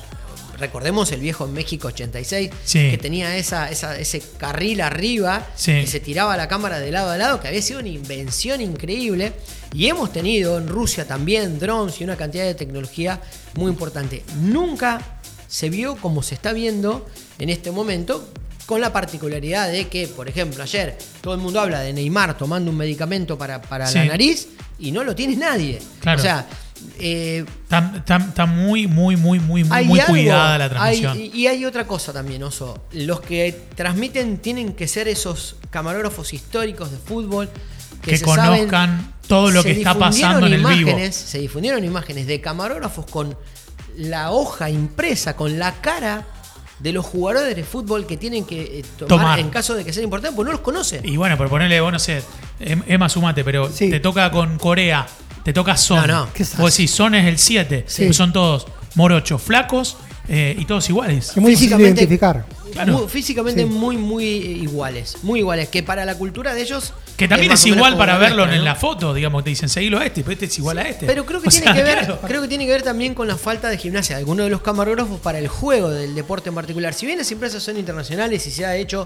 Recordemos 0.59 1.11
el 1.11 1.21
viejo 1.21 1.45
en 1.45 1.53
México 1.53 1.87
86, 1.87 2.49
Sí. 2.65 2.91
que 2.91 2.97
tenía 2.97 3.37
esa, 3.37 3.69
esa- 3.69 3.97
ese 3.97 4.21
carril 4.37 4.81
arriba, 4.81 5.47
Sí. 5.55 5.71
que 5.81 5.87
se 5.87 5.99
tiraba 5.99 6.35
la 6.37 6.47
cámara 6.47 6.79
de 6.79 6.91
lado 6.91 7.09
a 7.11 7.17
lado, 7.17 7.39
que 7.39 7.47
había 7.47 7.61
sido 7.61 7.79
una 7.79 7.89
invención 7.89 8.61
increíble. 8.61 9.33
Y 9.73 9.87
hemos 9.87 10.11
tenido 10.11 10.57
en 10.57 10.67
Rusia 10.67 11.05
también 11.07 11.59
drones 11.59 12.01
y 12.01 12.03
una 12.03 12.15
cantidad 12.17 12.43
de 12.43 12.55
tecnología 12.55 13.21
muy 13.55 13.71
importante. 13.71 14.23
Nunca 14.41 15.19
se 15.47 15.69
vio 15.69 15.95
como 15.95 16.21
se 16.23 16.35
está 16.35 16.53
viendo 16.53 17.07
en 17.39 17.49
este 17.49 17.71
momento, 17.71 18.29
con 18.65 18.81
la 18.81 18.93
particularidad 18.93 19.71
de 19.71 19.87
que, 19.87 20.07
por 20.07 20.29
ejemplo, 20.29 20.61
ayer 20.61 20.95
todo 21.21 21.33
el 21.33 21.39
mundo 21.39 21.59
habla 21.59 21.79
de 21.81 21.91
Neymar 21.93 22.37
tomando 22.37 22.69
un 22.69 22.77
medicamento 22.77 23.35
para, 23.37 23.59
para 23.61 23.87
Sí. 23.87 23.97
la 23.97 24.05
nariz 24.05 24.47
y 24.77 24.91
no 24.91 25.03
lo 25.03 25.15
tiene 25.15 25.35
nadie. 25.35 25.79
Claro. 26.01 26.19
O 26.19 26.21
sea, 26.21 26.47
Eh, 26.99 27.45
Está, 27.63 27.93
está- 27.95 28.17
está 28.17 28.45
muy, 28.45 28.87
muy, 28.87 29.15
muy, 29.15 29.39
muy, 29.39 29.63
muy, 29.63 29.77
algo- 29.99 30.05
cuidada 30.07 30.57
la 30.57 30.63
hay- 30.65 30.99
transmisión. 31.01 31.17
y 31.39 31.47
hay 31.47 31.65
otra 31.65 31.85
cosa 31.87 32.11
también, 32.13 32.41
Oso. 32.43 32.83
Los 32.93 33.21
que 33.21 33.59
transmiten 33.75 34.37
tienen 34.39 34.73
que 34.73 34.87
ser 34.87 35.07
esos 35.07 35.57
camarógrafos 35.69 36.33
históricos 36.33 36.91
de 36.91 36.97
fútbol 36.97 37.49
que, 38.01 38.11
Que 38.11 38.17
se 38.17 38.25
saben- 38.25 38.57
conozcan 38.67 39.13
todo 39.27 39.51
lo 39.51 39.63
que 39.63 39.71
está 39.71 39.93
pasando 39.95 40.47
en 40.47 40.53
el 40.53 40.65
vivo. 40.65 40.97
Se 41.11 41.39
difundieron 41.39 41.83
imágenes 41.83 42.27
de 42.27 42.41
camarógrafos 42.41 43.05
con 43.05 43.37
la 43.97 44.31
hoja 44.31 44.69
impresa, 44.69 45.35
con 45.35 45.59
la 45.59 45.73
cara 45.81 46.25
de 46.79 46.93
los 46.93 47.05
jugadores 47.05 47.55
de 47.57 47.63
fútbol 47.65 48.07
que 48.07 48.15
tienen 48.15 48.45
que 48.45 48.79
eh, 48.79 48.85
tomar, 48.97 49.09
Tomar. 49.09 49.39
en 49.39 49.49
caso 49.49 49.75
de 49.75 49.83
que 49.83 49.91
sean 49.91 50.05
importantes, 50.05 50.33
porque 50.35 50.47
no 50.47 50.53
los 50.53 50.61
conocen. 50.61 51.05
Y 51.05 51.17
bueno, 51.17 51.37
por 51.37 51.49
ponerle, 51.49 51.81
vos 51.81 51.91
no 51.91 51.99
sé, 51.99 52.23
Em- 52.61 52.83
Emma 52.87 53.09
Sumate, 53.09 53.43
pero 53.43 53.69
Sí. 53.69 53.89
te 53.89 53.99
toca 53.99 54.31
con 54.31 54.57
Corea, 54.57 55.05
te 55.43 55.53
toca 55.53 55.77
Son. 55.77 56.07
No, 56.07 56.25
no. 56.25 56.33
¿Qué 56.33 56.43
es 56.43 56.57
Vos 56.57 56.71
decís, 56.75 56.91
Son 56.91 57.15
es 57.15 57.25
el 57.25 57.37
7. 57.37 57.85
Sí. 57.87 58.13
Son 58.13 58.31
todos 58.33 58.67
morochos, 58.95 59.41
flacos 59.41 59.97
eh, 60.27 60.55
y 60.57 60.65
todos 60.65 60.89
iguales. 60.89 61.29
Es 61.29 61.37
muy 61.37 61.51
difícil 61.51 61.79
identificar. 61.79 62.45
Claro. 62.71 62.99
Muy- 62.99 63.07
físicamente 63.07 63.61
Sí. 63.61 63.65
muy, 63.67 63.97
muy 63.97 64.25
iguales. 64.25 65.15
Muy 65.23 65.39
iguales. 65.39 65.69
Que 65.69 65.81
para 65.81 66.05
la 66.05 66.15
cultura 66.15 66.53
de 66.53 66.61
ellos. 66.61 66.93
Que 67.17 67.27
también 67.27 67.51
es, 67.51 67.65
igual 67.65 67.97
para 67.97 68.17
verlo 68.19 68.43
en 68.45 68.57
¿no? 68.59 68.63
la 68.63 68.75
foto, 68.75 69.13
digamos, 69.13 69.43
te 69.43 69.49
dicen, 69.49 69.67
seguilo 69.67 69.97
a 69.99 70.05
este, 70.05 70.21
pero 70.21 70.33
este 70.33 70.45
es 70.45 70.57
igual 70.59 70.77
a 70.77 70.83
este. 70.83 71.05
Pero 71.07 71.25
creo 71.25 71.41
que, 71.41 71.47
O 71.47 71.51
tiene 71.51 71.65
sea, 71.65 71.73
que 71.73 71.83
ver, 71.83 71.97
claro. 72.05 72.19
creo 72.25 72.41
que 72.43 72.47
tiene 72.47 72.65
que 72.65 72.71
ver 72.71 72.83
también 72.83 73.13
con 73.15 73.27
la 73.27 73.35
falta 73.37 73.69
de 73.69 73.77
gimnasia 73.77 74.15
de 74.15 74.19
algunos 74.21 74.45
de 74.45 74.51
los 74.51 74.61
camarógrafos 74.61 75.19
para 75.19 75.39
el 75.39 75.47
juego 75.49 75.89
del 75.89 76.13
deporte 76.15 76.49
en 76.49 76.55
particular. 76.55 76.93
Si 76.93 77.05
bien 77.07 77.17
las 77.17 77.29
empresas 77.31 77.61
son 77.63 77.77
internacionales 77.77 78.45
y 78.47 78.51
se 78.51 78.65
ha 78.65 78.75
hecho 78.77 79.05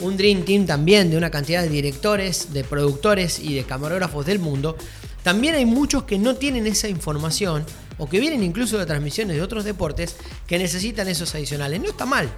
un 0.00 0.16
Dream 0.16 0.42
Team 0.44 0.66
también 0.66 1.08
de 1.10 1.16
una 1.16 1.30
cantidad 1.30 1.62
de 1.62 1.68
directores, 1.70 2.52
de 2.52 2.64
productores 2.64 3.38
y 3.38 3.54
de 3.54 3.62
camarógrafos 3.64 4.26
del 4.26 4.40
mundo, 4.40 4.76
también 5.24 5.56
hay 5.56 5.66
muchos 5.66 6.04
que 6.04 6.18
no 6.18 6.36
tienen 6.36 6.68
esa 6.68 6.86
información 6.88 7.64
o 7.98 8.08
que 8.08 8.20
vienen 8.20 8.42
incluso 8.44 8.78
de 8.78 8.86
transmisiones 8.86 9.34
de 9.36 9.42
otros 9.42 9.64
deportes 9.64 10.14
que 10.46 10.58
necesitan 10.58 11.08
esos 11.08 11.34
adicionales. 11.34 11.80
No 11.80 11.88
está 11.88 12.06
mal. 12.06 12.28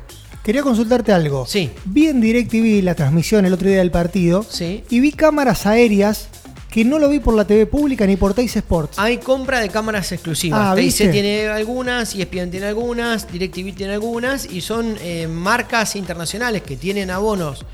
Quería 0.45 0.63
consultarte 0.63 1.13
algo. 1.13 1.45
Sí. 1.47 1.71
Vi 1.85 2.07
en 2.07 2.21
DirecTV 2.21 2.83
la 2.85 2.95
transmisión 2.95 3.45
el 3.45 3.53
otro 3.53 3.69
día 3.69 3.79
del 3.79 3.91
partido 3.91 4.47
Sí. 4.49 4.85
y 4.89 5.01
vi 5.01 5.11
cámaras 5.13 5.67
aéreas 5.67 6.29
que 6.71 6.85
no 6.85 6.99
lo 6.99 7.09
vi 7.09 7.21
por 7.21 7.35
la 7.35 7.47
TV 7.47 7.67
pública 7.67 8.07
ni 8.07 8.17
por 8.17 8.35
Teis 8.35 8.55
Sports. 8.55 8.99
Hay 8.99 9.17
compra 9.19 9.61
de 9.61 9.71
cámaras 9.71 10.13
exclusivas. 10.13 10.61
Ah, 10.63 10.75
TIC 10.77 11.11
tiene 11.11 11.49
algunas, 11.49 12.15
ESPN 12.15 12.51
tiene 12.51 12.67
algunas, 12.67 13.33
DirecTV 13.33 13.75
tiene 13.75 13.95
algunas 13.95 14.45
y 14.45 14.61
son 14.61 14.97
eh, 15.01 15.27
marcas 15.27 15.97
internacionales 15.97 16.63
que 16.63 16.77
tienen 16.77 17.11
abonos, 17.11 17.65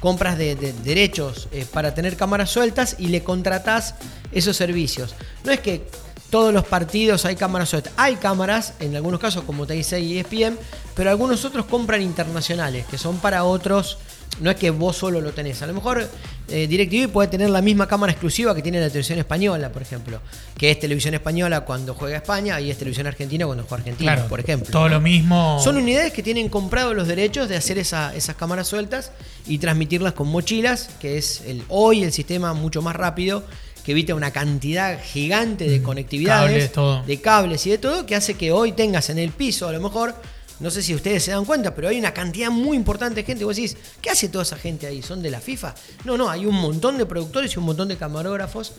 compras 0.00 0.36
de, 0.38 0.56
de 0.56 0.72
derechos 0.72 1.48
eh, 1.52 1.66
para 1.70 1.94
tener 1.94 2.16
cámaras 2.16 2.50
sueltas 2.50 2.96
y 2.98 3.08
le 3.08 3.22
contratás 3.22 3.94
esos 4.32 4.56
servicios. 4.56 5.14
No 5.44 5.52
es 5.52 5.60
que 5.60 5.86
todos 6.30 6.54
los 6.54 6.64
partidos 6.64 7.24
hay 7.24 7.36
cámaras 7.36 7.68
sueltas. 7.68 7.92
Hay 7.96 8.16
cámaras, 8.16 8.74
en 8.78 8.94
algunos 8.96 9.20
casos 9.20 9.44
como 9.44 9.66
TIC 9.66 9.98
y 9.98 10.18
ESPN, 10.18 10.58
pero 10.94 11.10
algunos 11.10 11.44
otros 11.44 11.66
compran 11.66 12.02
internacionales, 12.02 12.86
que 12.86 12.98
son 12.98 13.18
para 13.18 13.44
otros. 13.44 13.98
No 14.40 14.50
es 14.50 14.56
que 14.56 14.70
vos 14.70 14.96
solo 14.96 15.20
lo 15.20 15.32
tenés. 15.32 15.60
A 15.62 15.66
lo 15.66 15.74
mejor 15.74 16.08
eh, 16.48 16.66
DirecTV 16.66 17.10
puede 17.12 17.28
tener 17.28 17.50
la 17.50 17.60
misma 17.62 17.86
cámara 17.86 18.12
exclusiva 18.12 18.54
que 18.54 18.62
tiene 18.62 18.80
la 18.80 18.88
televisión 18.88 19.18
española, 19.18 19.70
por 19.70 19.82
ejemplo. 19.82 20.20
Que 20.56 20.70
es 20.70 20.78
televisión 20.80 21.14
española 21.14 21.60
cuando 21.60 21.94
juega 21.94 22.16
España 22.16 22.60
y 22.60 22.70
es 22.70 22.78
televisión 22.78 23.06
argentina 23.06 23.44
cuando 23.46 23.64
juega 23.64 23.82
Argentina, 23.82 24.14
Claro, 24.14 24.28
por 24.28 24.40
ejemplo. 24.40 24.70
Todo 24.70 24.88
lo 24.88 25.00
mismo. 25.00 25.60
Son 25.62 25.76
unidades 25.76 26.12
que 26.12 26.22
tienen 26.22 26.48
comprado 26.48 26.94
los 26.94 27.06
derechos 27.06 27.48
de 27.48 27.56
hacer 27.56 27.78
esa- 27.78 28.14
esas 28.16 28.34
cámaras 28.36 28.66
sueltas 28.68 29.12
y 29.46 29.58
transmitirlas 29.58 30.14
con 30.14 30.28
mochilas, 30.28 30.90
que 31.00 31.18
es 31.18 31.42
el, 31.46 31.62
hoy 31.68 32.02
el 32.02 32.12
sistema 32.12 32.52
mucho 32.54 32.82
más 32.82 32.96
rápido, 32.96 33.44
que 33.84 33.92
evita 33.92 34.14
una 34.14 34.30
cantidad 34.30 34.98
gigante 35.02 35.66
de 35.68 35.82
conectividades, 35.82 36.50
Mm, 36.50 36.54
cables, 36.54 36.72
todo. 36.72 37.02
de 37.02 37.20
cables 37.20 37.66
y 37.66 37.70
de 37.70 37.78
todo, 37.78 38.04
que 38.06 38.14
hace 38.14 38.34
que 38.34 38.52
hoy 38.52 38.72
tengas 38.72 39.08
en 39.10 39.18
el 39.18 39.30
piso, 39.30 39.68
a 39.68 39.72
lo 39.72 39.80
mejor, 39.80 40.14
no 40.60 40.70
sé 40.70 40.82
si 40.82 40.94
ustedes 40.94 41.24
se 41.24 41.30
dan 41.32 41.44
cuenta, 41.44 41.74
pero 41.74 41.88
hay 41.88 41.98
una 41.98 42.12
cantidad 42.12 42.50
muy 42.50 42.76
importante 42.76 43.16
de 43.20 43.24
gente. 43.26 43.44
Vos 43.44 43.56
decís, 43.56 43.76
¿qué 44.00 44.10
hace 44.10 44.28
toda 44.28 44.42
esa 44.44 44.56
gente 44.56 44.86
ahí? 44.86 45.02
¿Son 45.02 45.22
de 45.22 45.30
la 45.30 45.40
FIFA? 45.40 45.74
No, 46.04 46.16
no, 46.16 46.28
hay 46.30 46.46
un 46.46 46.54
montón 46.54 46.98
de 46.98 47.06
productores 47.06 47.54
y 47.54 47.58
un 47.58 47.64
montón 47.64 47.88
de 47.88 47.96
camarógrafos. 47.96 48.72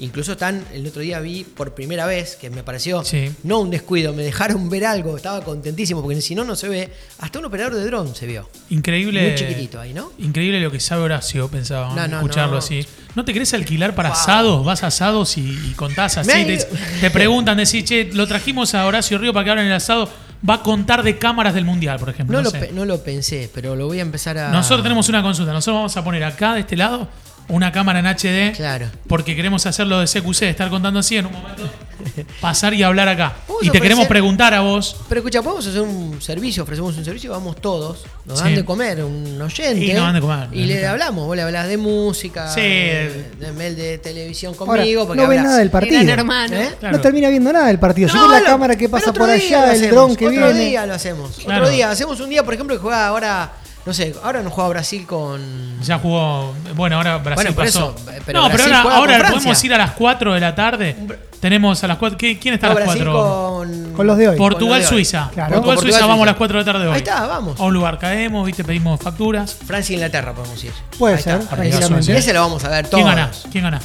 Incluso 0.00 0.32
están, 0.32 0.64
el 0.72 0.86
otro 0.86 1.02
día 1.02 1.18
vi 1.18 1.42
por 1.42 1.74
primera 1.74 2.06
vez, 2.06 2.36
que 2.36 2.50
me 2.50 2.62
pareció 2.62 3.02
Sí. 3.04 3.32
no 3.42 3.58
un 3.58 3.68
descuido, 3.70 4.12
me 4.14 4.22
dejaron 4.22 4.70
ver 4.70 4.84
algo, 4.86 5.16
estaba 5.16 5.42
contentísimo, 5.42 6.02
porque 6.02 6.20
si 6.20 6.36
no, 6.36 6.44
no 6.44 6.54
se 6.54 6.68
ve. 6.68 6.92
Hasta 7.18 7.40
un 7.40 7.46
operador 7.46 7.74
de 7.74 7.84
dron 7.84 8.14
se 8.14 8.26
vio. 8.28 8.48
Increíble. 8.70 9.22
Muy 9.22 9.34
chiquitito 9.34 9.80
ahí, 9.80 9.92
¿no? 9.92 10.12
Increíble 10.18 10.60
lo 10.60 10.70
que 10.70 10.78
sabe 10.78 11.02
Horacio, 11.02 11.48
pensaba, 11.48 11.92
No, 11.96 12.06
no, 12.06 12.16
escucharlo 12.18 12.52
no. 12.52 12.58
así. 12.58 12.86
¿No 13.16 13.24
te 13.24 13.32
querés 13.32 13.52
alquilar 13.54 13.96
para 13.96 14.10
Wow. 14.10 14.18
asados? 14.18 14.64
Vas 14.64 14.84
a 14.84 14.86
asados 14.88 15.36
y, 15.36 15.40
y 15.68 15.72
contás 15.74 16.16
así. 16.16 16.30
Te, 16.44 16.58
te 17.00 17.10
preguntan, 17.10 17.56
decís, 17.56 17.82
che, 17.84 18.04
lo 18.12 18.28
trajimos 18.28 18.74
a 18.74 18.86
Horacio 18.86 19.18
Río 19.18 19.32
para 19.32 19.44
que 19.44 19.50
abran 19.50 19.66
el 19.66 19.72
asado. 19.72 20.08
Va 20.48 20.54
a 20.54 20.62
contar 20.62 21.02
de 21.02 21.18
cámaras 21.18 21.54
del 21.54 21.64
mundial, 21.64 21.98
por 21.98 22.10
ejemplo. 22.10 22.36
No, 22.36 22.42
No, 22.42 22.44
lo, 22.44 22.50
sé. 22.50 22.58
pe- 22.66 22.72
no 22.72 22.84
lo 22.84 23.02
pensé, 23.02 23.50
pero 23.54 23.74
lo 23.74 23.86
voy 23.86 23.98
a 23.98 24.02
empezar 24.02 24.36
a. 24.38 24.50
Nosotros 24.50 24.82
tenemos 24.82 25.08
una 25.08 25.22
consulta. 25.22 25.52
Nosotros 25.52 25.76
vamos 25.76 25.96
a 25.96 26.04
poner 26.04 26.22
acá 26.24 26.54
de 26.54 26.60
este 26.60 26.76
lado 26.76 27.08
una 27.48 27.72
cámara 27.72 27.98
en 28.00 28.06
HD. 28.06 28.54
Claro. 28.56 28.86
Porque 29.06 29.34
queremos 29.34 29.64
hacerlo 29.66 30.00
de 30.00 30.06
CQC, 30.06 30.42
estar 30.42 30.68
contando 30.70 31.00
así 31.00 31.16
en 31.16 31.26
un 31.26 31.32
momento. 31.32 31.62
Pasar 32.40 32.74
y 32.74 32.82
hablar 32.82 33.08
acá. 33.08 33.32
Y 33.60 33.70
te 33.70 33.80
queremos 33.80 34.06
preguntar 34.06 34.54
a 34.54 34.60
vos. 34.60 34.96
Pero 35.08 35.20
escucha, 35.20 35.42
podemos 35.42 35.66
hacer 35.66 35.80
un 35.80 36.20
servicio, 36.22 36.62
ofrecemos 36.62 36.96
un 36.96 37.04
servicio, 37.04 37.30
vamos 37.32 37.56
todos, 37.60 38.04
nos 38.24 38.38
Sí. 38.38 38.44
dan 38.44 38.54
de 38.54 38.64
comer 38.64 39.02
un 39.02 39.40
oyente. 39.42 39.84
Y 39.84 39.92
nos 39.94 40.02
dan 40.02 40.14
de 40.14 40.20
comer, 40.20 40.48
Y 40.52 40.64
le 40.66 40.86
hablamos, 40.86 41.26
vos 41.26 41.34
le 41.34 41.42
hablas 41.42 41.66
de 41.66 41.76
música, 41.76 42.48
Sí. 42.54 42.60
de, 42.60 43.30
de 43.40 43.52
mail 43.52 43.74
de 43.74 43.98
televisión 43.98 44.54
Ahora, 44.58 44.82
conmigo. 44.82 45.06
porque 45.06 45.22
no 45.22 45.28
ve 45.28 45.36
nada 45.38 45.58
del 45.58 45.70
partido. 45.70 46.00
Hermano. 46.12 46.54
¿Eh? 46.56 46.70
Claro. 46.78 46.96
No 46.96 47.02
termina 47.02 47.28
viendo 47.30 47.52
nada 47.52 47.66
del 47.66 47.78
partido. 47.80 48.08
No, 48.14 48.30
la 48.30 48.40
lo- 48.40 48.46
cámara 48.46 48.76
que 48.76 48.88
pasa 48.88 49.10
otro 49.10 49.24
por 49.24 49.30
allá, 49.30 49.72
el 49.74 49.90
dron 49.90 50.14
que 50.14 50.26
Otro 50.28 50.46
viene. 50.46 50.60
día 50.66 50.86
lo 50.86 50.94
hacemos. 50.94 51.32
Claro. 51.44 51.62
Otro 51.62 51.74
día. 51.74 51.90
Hacemos 51.90 52.20
un 52.20 52.28
día, 52.30 52.44
por 52.44 52.54
ejemplo, 52.54 52.76
que 52.76 52.80
juega 52.82 53.06
ahora, 53.08 53.52
no 53.88 53.94
sé, 53.94 54.14
ahora 54.22 54.42
no 54.42 54.50
juega 54.50 54.68
Brasil 54.68 55.06
con. 55.06 55.80
Ya 55.80 55.98
jugó. 55.98 56.52
Bueno, 56.76 56.96
ahora 56.96 57.16
Brasil 57.16 57.34
Bueno, 57.36 57.54
por 57.54 57.64
pasó. 57.64 57.94
eso, 57.96 58.20
pero 58.26 58.42
no, 58.42 58.50
pero 58.50 58.64
ahora, 58.76 59.14
Francia. 59.18 59.30
podemos 59.38 59.64
ir 59.64 59.72
a 59.72 59.78
las 59.78 59.92
4 59.92 60.34
de 60.34 60.40
la 60.40 60.54
tarde. 60.54 60.94
Tenemos 61.40 61.82
a 61.82 61.86
las 61.86 61.96
4. 61.96 62.18
¿Quién 62.18 62.52
está 62.52 62.66
No, 62.66 62.72
a 62.72 62.74
las 62.80 62.84
Brasil 62.84 63.04
4? 63.06 63.12
con. 63.22 63.92
Con 63.94 64.06
los 64.06 64.18
de 64.18 64.28
hoy. 64.28 64.36
Por- 64.36 64.52
Portugal-Suiza. 64.52 65.30
Claro. 65.32 65.54
Portugal-Suiza, 65.54 65.64
Portugal-Suiza. 65.64 66.06
vamos 66.06 66.22
a 66.24 66.26
las 66.26 66.36
4 66.36 66.58
de 66.58 66.64
la 66.64 66.72
tarde 66.72 66.84
de 66.84 66.88
hoy. 66.90 66.94
Ahí 66.96 66.98
está, 67.00 67.26
vamos. 67.26 67.58
A 67.58 67.62
un 67.64 67.72
lugar 67.72 67.98
caemos, 67.98 68.44
¿viste? 68.44 68.62
pedimos 68.62 69.00
facturas. 69.00 69.54
Francia-Inglaterra 69.54 70.34
podemos 70.34 70.62
ir. 70.62 70.72
Puede 70.98 71.16
Ahí 71.16 71.22
ser, 71.22 71.40
está. 71.40 71.56
tranquilamente. 71.56 72.14
Ese 72.18 72.32
lo 72.34 72.40
vamos 72.42 72.62
a 72.64 72.68
ver 72.68 72.88
todos. 72.88 73.02
¿Quién 73.02 73.06
gana? 73.16 73.30
¿Quién 73.50 73.64
gana? 73.64 73.80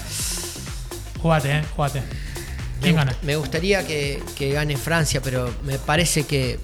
Jugate, 1.21 1.51
eh, 1.59 1.63
jugate. 1.77 2.03
¿Quién 2.81 2.95
me, 2.95 3.01
gana? 3.05 3.15
Me 3.21 3.37
gustaría 3.37 3.87
que, 3.87 4.21
que 4.35 4.51
gane 4.51 4.75
Francia, 4.75 5.21
pero 5.23 5.49
me 5.63 5.77
parece 5.79 6.25
que 6.25 6.59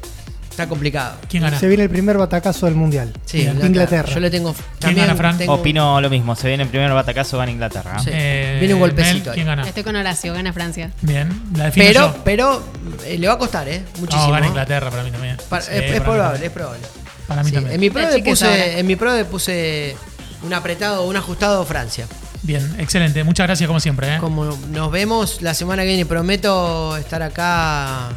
está 0.60 0.67
complicado. 0.69 1.15
¿Quién 1.30 1.43
gana? 1.43 1.58
Se 1.58 1.67
viene 1.67 1.84
el 1.84 1.89
primer 1.89 2.17
batacazo 2.17 2.65
del 2.65 2.76
mundial. 2.76 3.13
Sí, 3.26 3.41
Inglaterra. 3.41 4.10
Yo 4.13 4.19
le 4.19 4.30
tengo. 4.30 4.54
también 4.80 5.06
gana, 5.08 5.17
Fran? 5.17 5.38
tengo- 5.38 5.54
Opino 5.54 6.02
lo 6.02 6.10
mismo, 6.10 6.36
se 6.36 6.48
viene 6.50 6.63
el 6.63 6.69
primer 6.69 6.91
batacazo, 6.91 7.38
gana 7.38 7.52
Inglaterra. 7.52 7.93
¿no? 7.93 8.04
Sí. 8.04 8.10
Eh, 8.12 8.58
Viene 8.60 8.74
un 8.74 8.82
golpecito 8.82 9.19
Mel, 9.19 9.30
ahí. 9.30 9.34
¿Quién 9.36 9.45
gana? 9.48 9.67
Estoy 9.67 9.84
con 9.84 9.95
Horacio, 9.95 10.34
gana 10.34 10.52
Francia. 10.52 10.91
Bien, 11.02 11.30
la 11.56 11.65
defino 11.65 11.86
Pero, 11.88 12.02
yo. 12.13 12.22
pero 12.26 12.63
eh, 13.06 13.17
le 13.17 13.28
va 13.28 13.34
a 13.36 13.38
costar, 13.38 13.67
¿eh? 13.69 13.84
Muchísimo. 14.00 14.28
No, 14.28 14.34
gana. 14.34 14.48
Inglaterra 14.48 14.89
para 14.89 15.04
mí 15.04 15.12
también. 15.12 15.38
Sí, 15.39 15.45
es, 15.72 16.02
probable, 16.02 16.45
es 16.45 16.52
probable. 16.52 16.82
Para 17.28 17.43
mí 17.43 17.50
Sí, 17.50 17.56
también. 17.56 17.76
En 17.76 17.80
mi 17.80 17.89
pro 17.89 18.02
La 18.02 18.10
le 18.12 18.15
chica 18.17 18.36
sabe. 18.36 18.54
puse, 18.58 18.80
en 18.80 18.88
mi 18.88 18.95
pro 18.95 19.15
le 19.15 19.26
puse 19.26 19.95
un 20.43 20.54
apretado, 20.54 21.06
un 21.08 21.15
ajustado 21.15 21.63
Francia. 21.65 22.06
Bien, 22.41 22.76
excelente. 22.80 23.24
Muchas 23.24 23.48
gracias 23.48 23.67
como 23.67 23.80
siempre. 23.80 24.15
¿eh? 24.15 24.17
Como 24.19 24.45
nos 24.72 24.91
vemos 24.91 25.41
la 25.41 25.54
semana 25.54 25.84
que 25.84 25.89
viene, 25.89 26.06
prometo 26.06 26.95
estar 26.98 27.22
acá 27.22 28.10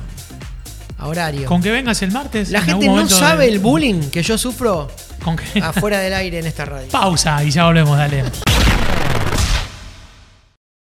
a 1.03 1.09
horario. 1.09 1.47
Con 1.49 1.61
que 1.63 1.71
vengas 1.71 2.01
el 2.03 2.13
martes. 2.13 2.51
La 2.51 2.61
en 2.61 2.65
gente 2.67 2.87
no 2.87 3.09
sabe 3.09 3.47
de- 3.47 3.53
el 3.53 3.59
bullying 3.59 4.11
que 4.11 4.23
yo 4.23 4.39
sufro 4.39 4.89
Con 5.25 5.37
afuera 5.63 5.99
del 5.99 6.15
aire 6.15 6.39
en 6.39 6.47
esta 6.47 6.65
radio. 6.65 6.89
Pausa 6.91 7.43
y 7.43 7.51
ya 7.51 7.65
volvemos, 7.65 7.97
dale. 7.99 8.25